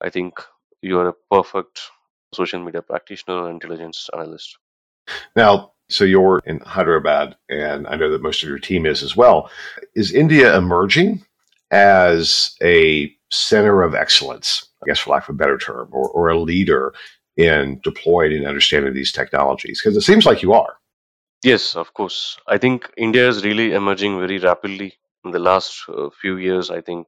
i 0.01 0.09
think 0.09 0.39
you 0.81 0.99
are 0.99 1.09
a 1.09 1.13
perfect 1.31 1.81
social 2.33 2.59
media 2.63 2.81
practitioner 2.81 3.37
or 3.43 3.49
intelligence 3.51 4.09
analyst. 4.13 4.57
Now, 5.35 5.73
so 5.89 6.03
you're 6.03 6.41
in 6.45 6.59
Hyderabad, 6.59 7.35
and 7.49 7.87
I 7.87 7.95
know 7.95 8.11
that 8.11 8.21
most 8.21 8.43
of 8.43 8.49
your 8.49 8.59
team 8.59 8.85
is 8.85 9.03
as 9.03 9.15
well. 9.15 9.49
Is 9.95 10.11
India 10.11 10.57
emerging 10.57 11.23
as 11.71 12.55
a 12.61 13.13
center 13.31 13.83
of 13.83 13.95
excellence, 13.95 14.67
I 14.83 14.87
guess, 14.87 14.99
for 14.99 15.11
lack 15.11 15.27
of 15.27 15.35
a 15.35 15.37
better 15.37 15.57
term, 15.57 15.89
or, 15.91 16.09
or 16.09 16.29
a 16.29 16.39
leader 16.39 16.93
in 17.37 17.79
deploying 17.83 18.33
and 18.33 18.47
understanding 18.47 18.93
these 18.93 19.11
technologies? 19.11 19.81
Because 19.81 19.95
it 19.95 20.01
seems 20.01 20.25
like 20.25 20.41
you 20.41 20.53
are. 20.53 20.77
Yes, 21.43 21.75
of 21.75 21.93
course. 21.93 22.37
I 22.47 22.57
think 22.57 22.91
India 22.97 23.27
is 23.27 23.43
really 23.43 23.73
emerging 23.73 24.19
very 24.19 24.39
rapidly 24.39 24.93
in 25.23 25.31
the 25.31 25.39
last 25.39 25.83
uh, 25.87 26.09
few 26.21 26.37
years. 26.37 26.69
I 26.69 26.81
think 26.81 27.07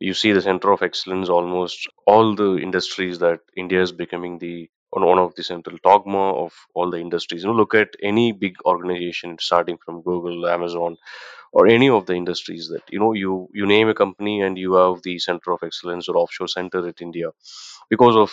you 0.00 0.14
see 0.14 0.32
the 0.32 0.40
center 0.40 0.72
of 0.72 0.82
excellence 0.82 1.28
almost 1.28 1.86
all 2.06 2.34
the 2.34 2.56
industries 2.56 3.18
that 3.18 3.40
India 3.56 3.82
is 3.82 3.92
becoming 3.92 4.38
the 4.38 4.68
on 4.92 5.04
one 5.06 5.18
of 5.18 5.34
the 5.36 5.42
central 5.44 5.76
dogma 5.84 6.32
of 6.44 6.52
all 6.74 6.90
the 6.90 6.98
industries. 6.98 7.42
You 7.44 7.50
know, 7.50 7.56
look 7.56 7.74
at 7.74 7.90
any 8.02 8.32
big 8.32 8.56
organization 8.64 9.36
starting 9.40 9.78
from 9.84 10.02
Google, 10.02 10.48
Amazon, 10.48 10.96
or 11.52 11.66
any 11.68 11.88
of 11.90 12.06
the 12.06 12.14
industries 12.14 12.68
that 12.68 12.82
you 12.90 13.00
know 13.00 13.12
you 13.12 13.48
you 13.54 13.66
name 13.66 13.88
a 13.88 13.94
company 13.94 14.42
and 14.42 14.58
you 14.58 14.74
have 14.74 15.02
the 15.02 15.18
center 15.18 15.52
of 15.52 15.62
excellence 15.62 16.08
or 16.08 16.16
offshore 16.16 16.48
center 16.48 16.86
at 16.88 17.02
India. 17.02 17.30
Because 17.88 18.16
of 18.16 18.32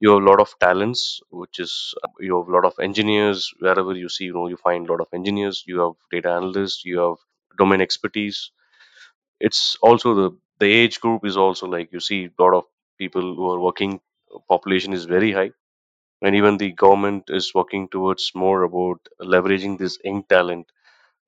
you 0.00 0.10
have 0.10 0.22
a 0.22 0.26
lot 0.26 0.40
of 0.40 0.54
talents 0.58 1.20
which 1.30 1.58
is 1.60 1.94
you 2.20 2.36
have 2.38 2.48
a 2.48 2.52
lot 2.52 2.64
of 2.64 2.74
engineers. 2.80 3.52
Wherever 3.60 3.94
you 3.94 4.08
see 4.08 4.24
you 4.24 4.34
know 4.34 4.48
you 4.48 4.56
find 4.56 4.88
a 4.88 4.92
lot 4.92 5.00
of 5.00 5.08
engineers 5.12 5.64
you 5.66 5.80
have 5.80 5.94
data 6.10 6.30
analysts 6.30 6.84
you 6.84 6.98
have 7.00 7.16
domain 7.58 7.80
expertise. 7.80 8.50
It's 9.40 9.76
also 9.82 10.14
the 10.14 10.30
the 10.60 10.66
age 10.72 11.00
group 11.00 11.26
is 11.26 11.36
also 11.36 11.66
like 11.66 11.92
you 11.92 12.00
see 12.00 12.20
a 12.26 12.42
lot 12.42 12.54
of 12.54 12.64
people 12.98 13.34
who 13.36 13.50
are 13.52 13.60
working 13.60 14.00
population 14.48 14.92
is 14.94 15.04
very 15.06 15.32
high 15.32 15.50
and 16.22 16.34
even 16.36 16.56
the 16.58 16.72
government 16.72 17.24
is 17.28 17.54
working 17.54 17.88
towards 17.88 18.32
more 18.34 18.62
about 18.64 19.00
leveraging 19.20 19.78
this 19.78 19.98
young 20.04 20.22
talent 20.24 20.66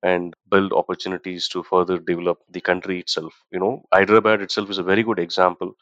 and 0.03 0.33
build 0.49 0.73
opportunities 0.73 1.47
to 1.49 1.63
further 1.63 1.97
develop 1.99 2.39
the 2.49 2.61
country 2.61 2.99
itself. 2.99 3.33
You 3.51 3.59
know, 3.59 3.83
Hyderabad 3.93 4.41
itself 4.41 4.69
is 4.69 4.77
a 4.77 4.83
very 4.83 5.03
good 5.03 5.19
example. 5.19 5.73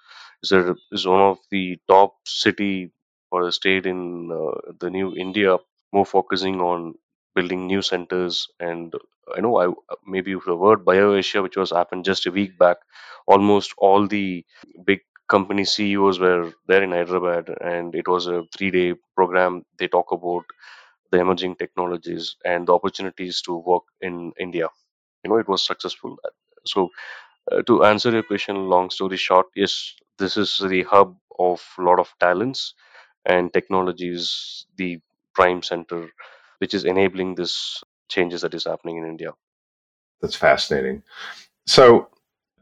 Is 0.41 0.51
a, 0.51 0.75
one 1.09 1.21
of 1.21 1.39
the 1.51 1.79
top 1.89 2.15
city 2.27 2.91
or 3.31 3.47
a 3.47 3.51
state 3.51 3.85
in 3.85 4.29
uh, 4.31 4.73
the 4.79 4.89
new 4.89 5.15
India, 5.15 5.57
more 5.91 6.05
focusing 6.05 6.61
on 6.61 6.95
building 7.35 7.67
new 7.67 7.81
centers. 7.81 8.47
And 8.59 8.93
I 9.35 9.41
know 9.41 9.59
I 9.59 9.73
maybe 10.05 10.31
you've 10.31 10.45
heard 10.45 10.85
BioAsia, 10.85 11.41
which 11.43 11.57
was 11.57 11.71
happened 11.71 12.05
just 12.05 12.25
a 12.27 12.31
week 12.31 12.57
back. 12.57 12.77
Almost 13.27 13.73
all 13.77 14.07
the 14.07 14.45
big 14.85 15.01
company 15.27 15.65
CEOs 15.65 16.19
were 16.19 16.51
there 16.67 16.83
in 16.83 16.91
Hyderabad, 16.91 17.55
and 17.61 17.95
it 17.95 18.07
was 18.07 18.27
a 18.27 18.43
three-day 18.55 18.95
program. 19.15 19.65
They 19.77 19.87
talk 19.87 20.11
about 20.11 20.45
the 21.11 21.19
emerging 21.19 21.55
technologies 21.55 22.35
and 22.45 22.67
the 22.67 22.73
opportunities 22.73 23.41
to 23.43 23.57
work 23.57 23.83
in 24.01 24.33
India. 24.39 24.67
You 25.23 25.31
know, 25.31 25.37
it 25.37 25.47
was 25.47 25.65
successful. 25.65 26.17
So, 26.65 26.89
uh, 27.51 27.61
to 27.63 27.83
answer 27.85 28.11
your 28.11 28.23
question, 28.23 28.69
long 28.69 28.89
story 28.89 29.17
short, 29.17 29.47
yes, 29.55 29.93
this 30.17 30.37
is 30.37 30.61
the 30.69 30.83
hub 30.83 31.17
of 31.39 31.61
a 31.77 31.81
lot 31.81 31.99
of 31.99 32.13
talents 32.19 32.73
and 33.25 33.53
technologies, 33.53 34.65
the 34.77 34.99
prime 35.33 35.63
center, 35.63 36.09
which 36.59 36.73
is 36.73 36.85
enabling 36.85 37.35
this 37.35 37.83
changes 38.09 38.41
that 38.41 38.53
is 38.53 38.65
happening 38.65 38.97
in 38.97 39.05
India. 39.05 39.31
That's 40.21 40.35
fascinating. 40.35 41.03
So 41.67 42.09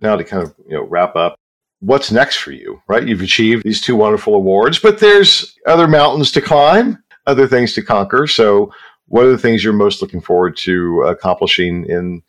now 0.02 0.16
to 0.16 0.24
kind 0.24 0.44
of 0.44 0.56
you 0.68 0.76
know 0.76 0.84
wrap 0.84 1.16
up, 1.16 1.38
what's 1.82 2.12
next 2.12 2.38
for 2.38 2.52
you, 2.52 2.82
right? 2.88 3.08
You've 3.08 3.22
achieved 3.22 3.64
these 3.64 3.82
two 3.82 3.96
wonderful 3.96 4.36
awards, 4.36 4.80
but 4.80 5.00
there's 5.00 5.58
other 5.66 5.88
mountains 5.88 6.32
to 6.32 6.42
climb, 6.42 7.04
other 7.28 7.48
things 7.48 7.74
to 7.74 7.82
conquer. 7.82 8.28
So, 8.28 8.74
what 9.08 9.26
are 9.26 9.32
the 9.32 9.38
things 9.38 9.64
you're 9.64 9.74
most 9.74 10.02
looking 10.02 10.22
forward 10.22 10.56
to 10.58 11.02
accomplishing 11.02 11.86
in 11.86 12.24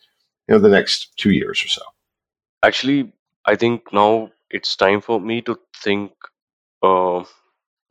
you 0.49 0.55
know 0.55 0.59
the 0.59 0.69
next 0.69 1.17
two 1.17 1.31
years 1.31 1.63
or 1.63 1.69
so? 1.69 1.83
Actually, 2.65 3.13
I 3.47 3.55
think 3.55 3.93
now 3.93 4.33
it's 4.51 4.75
time 4.75 5.01
for 5.01 5.21
me 5.21 5.43
to 5.43 5.59
think 5.83 6.13
uh, 6.83 7.23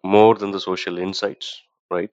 more 0.03 0.35
than 0.35 0.51
the 0.51 0.59
social 0.59 0.97
insights, 0.97 1.61
right? 1.89 2.09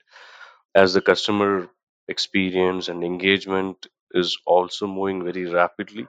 As 0.74 0.94
the 0.94 1.00
customer 1.00 1.68
experience 2.06 2.88
and 2.88 3.02
engagement 3.02 3.86
is 4.12 4.38
also 4.46 4.86
moving 4.86 5.24
very 5.24 5.46
rapidly, 5.46 6.06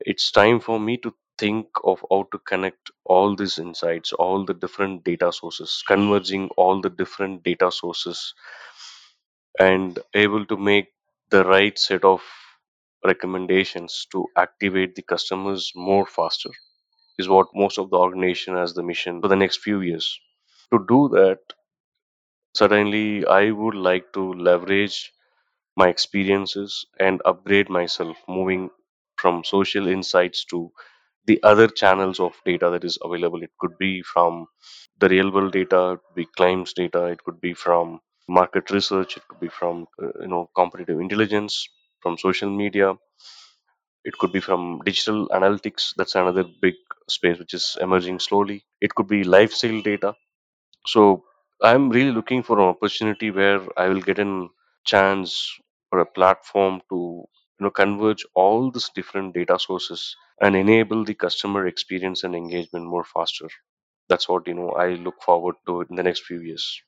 it's 0.00 0.30
time 0.30 0.60
for 0.60 0.78
me 0.78 0.96
to 0.98 1.14
think 1.42 1.68
of 1.84 2.04
how 2.10 2.22
to 2.32 2.38
connect 2.52 2.90
all 3.04 3.36
these 3.36 3.58
insights, 3.58 4.12
all 4.14 4.44
the 4.46 4.54
different 4.54 5.04
data 5.04 5.32
sources, 5.32 5.82
converging 5.86 6.48
all 6.56 6.80
the 6.80 6.90
different 6.90 7.42
data 7.44 7.70
sources, 7.72 8.34
and 9.58 9.98
able 10.14 10.44
to 10.44 10.56
make 10.58 10.88
the 11.30 11.42
right 11.44 11.78
set 11.78 12.04
of 12.04 12.22
recommendations 13.04 14.06
to 14.12 14.26
activate 14.36 14.94
the 14.94 15.02
customers 15.02 15.72
more 15.74 16.06
faster 16.06 16.50
is 17.18 17.28
what 17.28 17.48
most 17.54 17.78
of 17.78 17.90
the 17.90 17.98
organization 17.98 18.56
has 18.56 18.74
the 18.74 18.82
mission 18.82 19.20
for 19.22 19.28
the 19.28 19.36
next 19.36 19.58
few 19.58 19.80
years. 19.82 20.18
To 20.72 20.84
do 20.88 21.08
that, 21.10 21.40
certainly 22.56 23.26
I 23.26 23.50
would 23.50 23.74
like 23.74 24.10
to 24.14 24.32
leverage 24.32 25.12
my 25.76 25.88
experiences 25.88 26.86
and 27.00 27.22
upgrade 27.24 27.70
myself, 27.70 28.16
moving 28.28 28.70
from 29.16 29.44
social 29.44 29.88
insights 29.88 30.44
to 30.46 30.72
the 31.26 31.42
other 31.42 31.68
channels 31.68 32.20
of 32.20 32.34
data 32.44 32.70
that 32.70 32.84
is 32.84 32.98
available. 33.04 33.42
It 33.42 33.52
could 33.60 33.76
be 33.78 34.02
from 34.02 34.46
the 34.98 35.08
real 35.08 35.30
world 35.32 35.52
data, 35.52 35.92
it 35.92 36.00
could 36.06 36.14
be 36.16 36.26
claims 36.36 36.72
data, 36.72 37.06
it 37.06 37.22
could 37.24 37.40
be 37.40 37.54
from 37.54 38.00
market 38.28 38.70
research, 38.70 39.16
it 39.16 39.26
could 39.28 39.40
be 39.40 39.48
from 39.48 39.86
uh, 40.02 40.08
you 40.20 40.28
know 40.28 40.50
competitive 40.56 41.00
intelligence, 41.00 41.68
from 42.00 42.18
social 42.18 42.50
media, 42.50 42.94
it 44.04 44.16
could 44.18 44.32
be 44.32 44.40
from 44.40 44.80
digital 44.84 45.28
analytics. 45.28 45.94
That's 45.96 46.14
another 46.14 46.44
big 46.60 46.74
space 47.08 47.38
which 47.38 47.54
is 47.54 47.76
emerging 47.80 48.18
slowly. 48.20 48.64
It 48.80 48.94
could 48.94 49.08
be 49.08 49.24
lifestyle 49.24 49.80
data. 49.82 50.14
So 50.86 51.24
I'm 51.62 51.90
really 51.90 52.12
looking 52.12 52.42
for 52.42 52.58
an 52.60 52.66
opportunity 52.66 53.30
where 53.30 53.60
I 53.78 53.88
will 53.88 54.00
get 54.02 54.18
a 54.20 54.48
chance 54.86 55.58
or 55.92 56.00
a 56.00 56.06
platform 56.06 56.82
to 56.90 57.24
you 57.62 57.66
know 57.68 57.70
converge 57.70 58.26
all 58.34 58.72
these 58.72 58.90
different 58.92 59.34
data 59.34 59.56
sources 59.56 60.16
and 60.40 60.56
enable 60.56 61.04
the 61.04 61.14
customer 61.14 61.68
experience 61.68 62.24
and 62.24 62.34
engagement 62.34 62.84
more 62.84 63.04
faster. 63.04 63.46
That's 64.08 64.28
what 64.28 64.48
you 64.48 64.54
know 64.54 64.70
I 64.70 64.94
look 64.94 65.22
forward 65.22 65.54
to 65.66 65.82
in 65.82 65.94
the 65.94 66.02
next 66.02 66.24
few 66.24 66.40
years. 66.40 66.82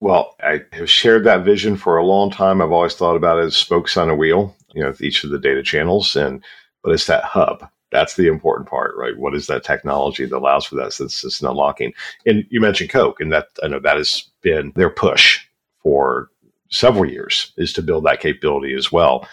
Well, 0.00 0.34
I 0.40 0.62
have 0.72 0.90
shared 0.90 1.22
that 1.24 1.44
vision 1.44 1.76
for 1.76 1.96
a 1.96 2.04
long 2.04 2.32
time. 2.32 2.60
I've 2.60 2.72
always 2.72 2.96
thought 2.96 3.14
about 3.14 3.38
it 3.38 3.44
as 3.44 3.56
spokes 3.56 3.96
on 3.96 4.10
a 4.10 4.16
wheel, 4.16 4.56
you 4.74 4.82
know, 4.82 4.92
each 5.00 5.22
of 5.22 5.30
the 5.30 5.38
data 5.38 5.62
channels. 5.62 6.16
And 6.16 6.42
but 6.82 6.92
it's 6.92 7.06
that 7.06 7.22
hub. 7.22 7.70
That's 7.92 8.16
the 8.16 8.26
important 8.26 8.68
part, 8.68 8.96
right? 8.96 9.16
What 9.16 9.36
is 9.36 9.46
that 9.46 9.62
technology 9.62 10.26
that 10.26 10.36
allows 10.36 10.66
for 10.66 10.74
that? 10.74 10.90
Just 10.90 11.40
unlocking. 11.40 11.92
And 12.26 12.44
you 12.50 12.60
mentioned 12.60 12.90
Coke, 12.90 13.20
and 13.20 13.32
that 13.32 13.46
I 13.62 13.68
know 13.68 13.78
that 13.78 13.96
has 13.96 14.24
been 14.42 14.72
their 14.74 14.90
push 14.90 15.46
for 15.84 16.30
several 16.68 17.08
years 17.08 17.52
is 17.56 17.72
to 17.74 17.82
build 17.82 18.04
that 18.04 18.20
capability 18.20 18.74
as 18.74 18.90
well. 18.90 19.28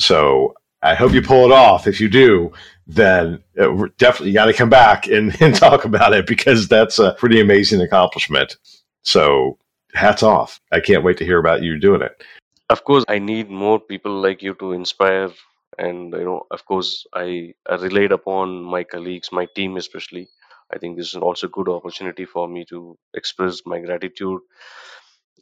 So 0.00 0.54
I 0.82 0.94
hope 0.94 1.12
you 1.12 1.22
pull 1.22 1.44
it 1.44 1.52
off. 1.52 1.86
If 1.86 2.00
you 2.00 2.08
do, 2.08 2.52
then 2.86 3.42
uh, 3.60 3.86
definitely 3.98 4.28
you 4.28 4.34
got 4.34 4.46
to 4.46 4.52
come 4.52 4.70
back 4.70 5.06
and, 5.06 5.36
and 5.42 5.54
talk 5.54 5.84
about 5.84 6.14
it 6.14 6.26
because 6.26 6.68
that's 6.68 6.98
a 6.98 7.12
pretty 7.14 7.40
amazing 7.40 7.80
accomplishment. 7.80 8.56
So 9.02 9.58
hats 9.94 10.22
off. 10.22 10.60
I 10.72 10.80
can't 10.80 11.04
wait 11.04 11.18
to 11.18 11.24
hear 11.24 11.38
about 11.38 11.62
you 11.62 11.78
doing 11.78 12.02
it. 12.02 12.22
Of 12.68 12.84
course, 12.84 13.04
I 13.08 13.18
need 13.18 13.50
more 13.50 13.80
people 13.80 14.20
like 14.20 14.42
you 14.42 14.54
to 14.54 14.72
inspire. 14.72 15.30
And, 15.76 16.12
you 16.12 16.24
know, 16.24 16.46
of 16.50 16.64
course, 16.64 17.06
I, 17.12 17.54
I 17.68 17.74
upon 18.10 18.62
my 18.62 18.84
colleagues, 18.84 19.32
my 19.32 19.46
team 19.54 19.76
especially. 19.76 20.28
I 20.72 20.78
think 20.78 20.96
this 20.96 21.08
is 21.08 21.16
also 21.16 21.48
a 21.48 21.50
good 21.50 21.68
opportunity 21.68 22.24
for 22.24 22.46
me 22.46 22.64
to 22.66 22.96
express 23.12 23.62
my 23.66 23.80
gratitude. 23.80 24.40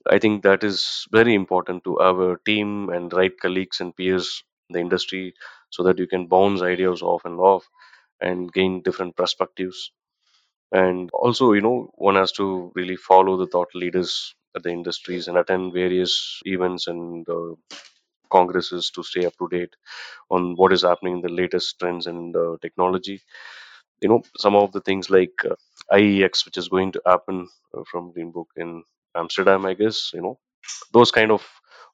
I 0.08 0.18
think 0.18 0.42
that 0.42 0.64
is 0.64 1.06
very 1.12 1.34
important 1.34 1.84
to 1.84 2.00
our 2.00 2.40
team 2.46 2.88
and 2.88 3.12
right 3.12 3.38
colleagues 3.38 3.80
and 3.80 3.94
peers 3.94 4.42
the 4.70 4.80
industry 4.80 5.34
so 5.70 5.82
that 5.84 5.98
you 5.98 6.06
can 6.06 6.26
bounce 6.26 6.62
ideas 6.62 7.02
off 7.02 7.24
and 7.24 7.38
off 7.40 7.68
and 8.20 8.52
gain 8.52 8.82
different 8.82 9.16
perspectives. 9.16 9.92
And 10.72 11.10
also, 11.12 11.52
you 11.52 11.60
know, 11.60 11.90
one 11.96 12.16
has 12.16 12.32
to 12.32 12.72
really 12.74 12.96
follow 12.96 13.36
the 13.36 13.46
thought 13.46 13.74
leaders 13.74 14.34
at 14.56 14.62
the 14.62 14.70
industries 14.70 15.28
and 15.28 15.38
attend 15.38 15.72
various 15.74 16.40
events 16.46 16.86
and 16.86 17.28
uh, 17.28 17.54
congresses 18.30 18.90
to 18.90 19.02
stay 19.02 19.24
up 19.26 19.34
to 19.38 19.48
date 19.48 19.74
on 20.30 20.54
what 20.56 20.72
is 20.72 20.82
happening 20.82 21.14
in 21.16 21.20
the 21.22 21.28
latest 21.28 21.78
trends 21.78 22.06
and 22.06 22.36
uh, 22.36 22.56
technology. 22.62 23.22
You 24.02 24.08
know, 24.10 24.22
some 24.38 24.56
of 24.56 24.72
the 24.72 24.80
things 24.80 25.10
like 25.10 25.34
uh, 25.44 25.56
IIEX, 25.92 26.44
which 26.46 26.58
is 26.58 26.68
going 26.68 26.92
to 26.92 27.02
happen 27.06 27.48
uh, 27.76 27.82
from 27.90 28.12
Greenbook 28.12 28.46
in 28.56 28.84
Amsterdam, 29.16 29.66
I 29.66 29.74
guess, 29.74 30.12
you 30.14 30.22
know, 30.22 30.38
those 30.92 31.10
kind 31.12 31.32
of 31.32 31.46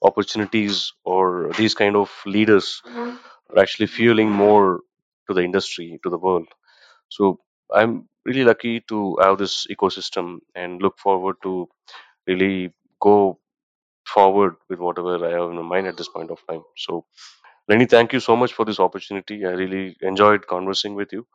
opportunities 0.05 0.93
or 1.05 1.51
these 1.59 1.75
kind 1.75 1.97
of 1.97 2.11
leaders 2.27 2.83
are 3.51 3.61
actually 3.61 3.87
fueling 3.89 4.31
more 4.31 4.81
to 5.29 5.35
the 5.35 5.43
industry, 5.43 5.99
to 6.05 6.11
the 6.11 6.19
world. 6.19 6.49
So 7.11 7.41
I'm 7.75 8.09
really 8.27 8.45
lucky 8.45 8.81
to 8.89 9.17
have 9.23 9.39
this 9.39 9.67
ecosystem 9.71 10.39
and 10.55 10.83
look 10.83 10.99
forward 10.99 11.37
to 11.45 11.69
really 12.27 12.73
go 13.01 13.39
forward 14.07 14.57
with 14.69 14.79
whatever 14.81 15.17
I 15.27 15.33
have 15.33 15.51
in 15.51 15.57
my 15.57 15.63
mind 15.63 15.87
at 15.87 15.97
this 15.97 16.09
point 16.09 16.31
of 16.31 16.41
time. 16.49 16.63
So, 16.77 17.07
Lenny, 17.69 17.87
thank 17.87 18.13
you 18.13 18.21
so 18.21 18.37
much 18.37 18.55
for 18.55 18.65
this 18.65 18.81
opportunity. 18.81 19.47
I 19.47 19.51
really 19.51 19.97
enjoyed 20.03 20.47
conversing 20.49 20.95
with 20.95 21.13
you, 21.13 21.27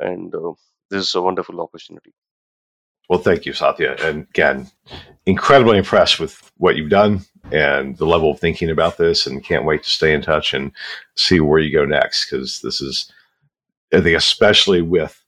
and 0.00 0.34
uh, 0.34 0.52
this 0.90 1.08
is 1.08 1.14
a 1.16 1.22
wonderful 1.22 1.60
opportunity. 1.60 2.12
Well, 3.12 3.20
thank 3.20 3.44
you, 3.44 3.52
Sathya. 3.52 4.02
And 4.02 4.22
again, 4.30 4.70
incredibly 5.26 5.76
impressed 5.76 6.18
with 6.18 6.50
what 6.56 6.76
you've 6.76 6.88
done 6.88 7.20
and 7.50 7.94
the 7.98 8.06
level 8.06 8.30
of 8.30 8.40
thinking 8.40 8.70
about 8.70 8.96
this, 8.96 9.26
and 9.26 9.44
can't 9.44 9.66
wait 9.66 9.82
to 9.82 9.90
stay 9.90 10.14
in 10.14 10.22
touch 10.22 10.54
and 10.54 10.72
see 11.14 11.38
where 11.38 11.58
you 11.58 11.70
go 11.70 11.84
next. 11.84 12.24
Because 12.24 12.60
this 12.62 12.80
is, 12.80 13.12
I 13.92 14.00
think, 14.00 14.16
especially 14.16 14.80
with 14.80 15.22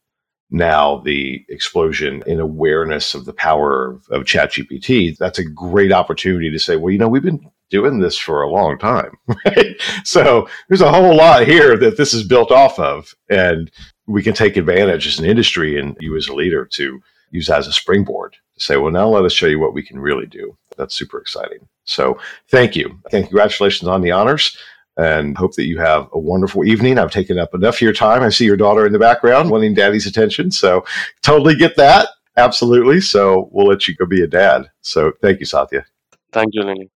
now 0.50 0.96
the 1.00 1.44
explosion 1.50 2.22
in 2.26 2.40
awareness 2.40 3.14
of 3.14 3.26
the 3.26 3.34
power 3.34 3.90
of, 3.90 4.06
of 4.08 4.24
ChatGPT, 4.24 5.18
that's 5.18 5.38
a 5.38 5.44
great 5.44 5.92
opportunity 5.92 6.50
to 6.50 6.58
say, 6.58 6.76
well, 6.76 6.90
you 6.90 6.98
know, 6.98 7.08
we've 7.08 7.22
been 7.22 7.50
doing 7.68 8.00
this 8.00 8.16
for 8.16 8.40
a 8.40 8.50
long 8.50 8.78
time, 8.78 9.10
right? 9.44 9.76
So 10.04 10.48
there's 10.68 10.80
a 10.80 10.90
whole 10.90 11.14
lot 11.14 11.46
here 11.46 11.76
that 11.76 11.98
this 11.98 12.14
is 12.14 12.26
built 12.26 12.50
off 12.50 12.78
of, 12.78 13.14
and 13.28 13.70
we 14.06 14.22
can 14.22 14.32
take 14.32 14.56
advantage 14.56 15.06
as 15.06 15.18
an 15.18 15.26
industry 15.26 15.78
and 15.78 15.98
you 16.00 16.16
as 16.16 16.28
a 16.28 16.34
leader 16.34 16.64
to 16.64 17.02
use 17.34 17.48
that 17.48 17.58
as 17.58 17.66
a 17.66 17.72
springboard 17.72 18.36
to 18.54 18.60
say, 18.60 18.76
well, 18.76 18.92
now 18.92 19.08
let 19.08 19.24
us 19.24 19.32
show 19.32 19.46
you 19.46 19.58
what 19.58 19.74
we 19.74 19.82
can 19.82 19.98
really 19.98 20.26
do. 20.26 20.56
That's 20.76 20.94
super 20.94 21.18
exciting. 21.18 21.66
So 21.84 22.18
thank 22.48 22.76
you. 22.76 22.98
And 23.12 23.24
congratulations 23.24 23.88
on 23.88 24.00
the 24.00 24.12
honors 24.12 24.56
and 24.96 25.36
hope 25.36 25.54
that 25.56 25.66
you 25.66 25.78
have 25.78 26.08
a 26.12 26.18
wonderful 26.18 26.64
evening. 26.64 26.98
I've 26.98 27.10
taken 27.10 27.38
up 27.38 27.52
enough 27.52 27.76
of 27.76 27.80
your 27.80 27.92
time. 27.92 28.22
I 28.22 28.28
see 28.28 28.44
your 28.44 28.56
daughter 28.56 28.86
in 28.86 28.92
the 28.92 28.98
background 28.98 29.50
wanting 29.50 29.74
daddy's 29.74 30.06
attention. 30.06 30.52
So 30.52 30.84
totally 31.22 31.56
get 31.56 31.76
that. 31.76 32.08
Absolutely. 32.36 33.00
So 33.00 33.48
we'll 33.50 33.66
let 33.66 33.88
you 33.88 33.96
go 33.96 34.06
be 34.06 34.22
a 34.22 34.28
dad. 34.28 34.70
So 34.82 35.12
thank 35.20 35.40
you, 35.40 35.46
Sathya. 35.46 35.84
Thank 36.32 36.50
you, 36.52 36.62
Lenny. 36.62 36.90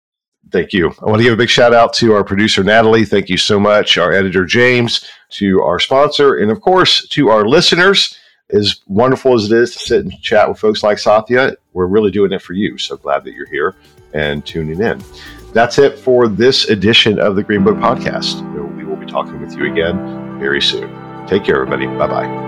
Thank 0.52 0.72
you. 0.72 0.94
I 1.02 1.06
want 1.06 1.18
to 1.18 1.24
give 1.24 1.34
a 1.34 1.36
big 1.36 1.50
shout 1.50 1.74
out 1.74 1.92
to 1.94 2.14
our 2.14 2.24
producer, 2.24 2.62
Natalie. 2.62 3.04
Thank 3.04 3.28
you 3.28 3.36
so 3.36 3.58
much. 3.60 3.98
Our 3.98 4.12
editor, 4.12 4.46
James, 4.46 5.04
to 5.30 5.60
our 5.62 5.78
sponsor, 5.78 6.36
and 6.36 6.50
of 6.50 6.60
course, 6.60 7.06
to 7.08 7.28
our 7.28 7.46
listeners. 7.46 8.16
As 8.50 8.80
wonderful 8.86 9.34
as 9.34 9.50
it 9.50 9.58
is 9.58 9.72
to 9.74 9.78
sit 9.78 10.04
and 10.04 10.22
chat 10.22 10.48
with 10.48 10.58
folks 10.58 10.82
like 10.82 10.98
Sathya, 10.98 11.56
we're 11.74 11.86
really 11.86 12.10
doing 12.10 12.32
it 12.32 12.40
for 12.40 12.54
you. 12.54 12.78
So 12.78 12.96
glad 12.96 13.24
that 13.24 13.34
you're 13.34 13.48
here 13.48 13.76
and 14.14 14.44
tuning 14.44 14.80
in. 14.80 15.02
That's 15.52 15.78
it 15.78 15.98
for 15.98 16.28
this 16.28 16.68
edition 16.68 17.18
of 17.18 17.36
the 17.36 17.44
Greenbook 17.44 17.78
Podcast. 17.80 18.42
We 18.76 18.84
will 18.84 18.96
be 18.96 19.06
talking 19.06 19.40
with 19.40 19.54
you 19.54 19.70
again 19.70 20.38
very 20.38 20.62
soon. 20.62 20.88
Take 21.26 21.44
care, 21.44 21.56
everybody. 21.56 21.86
Bye 21.86 22.06
bye. 22.06 22.47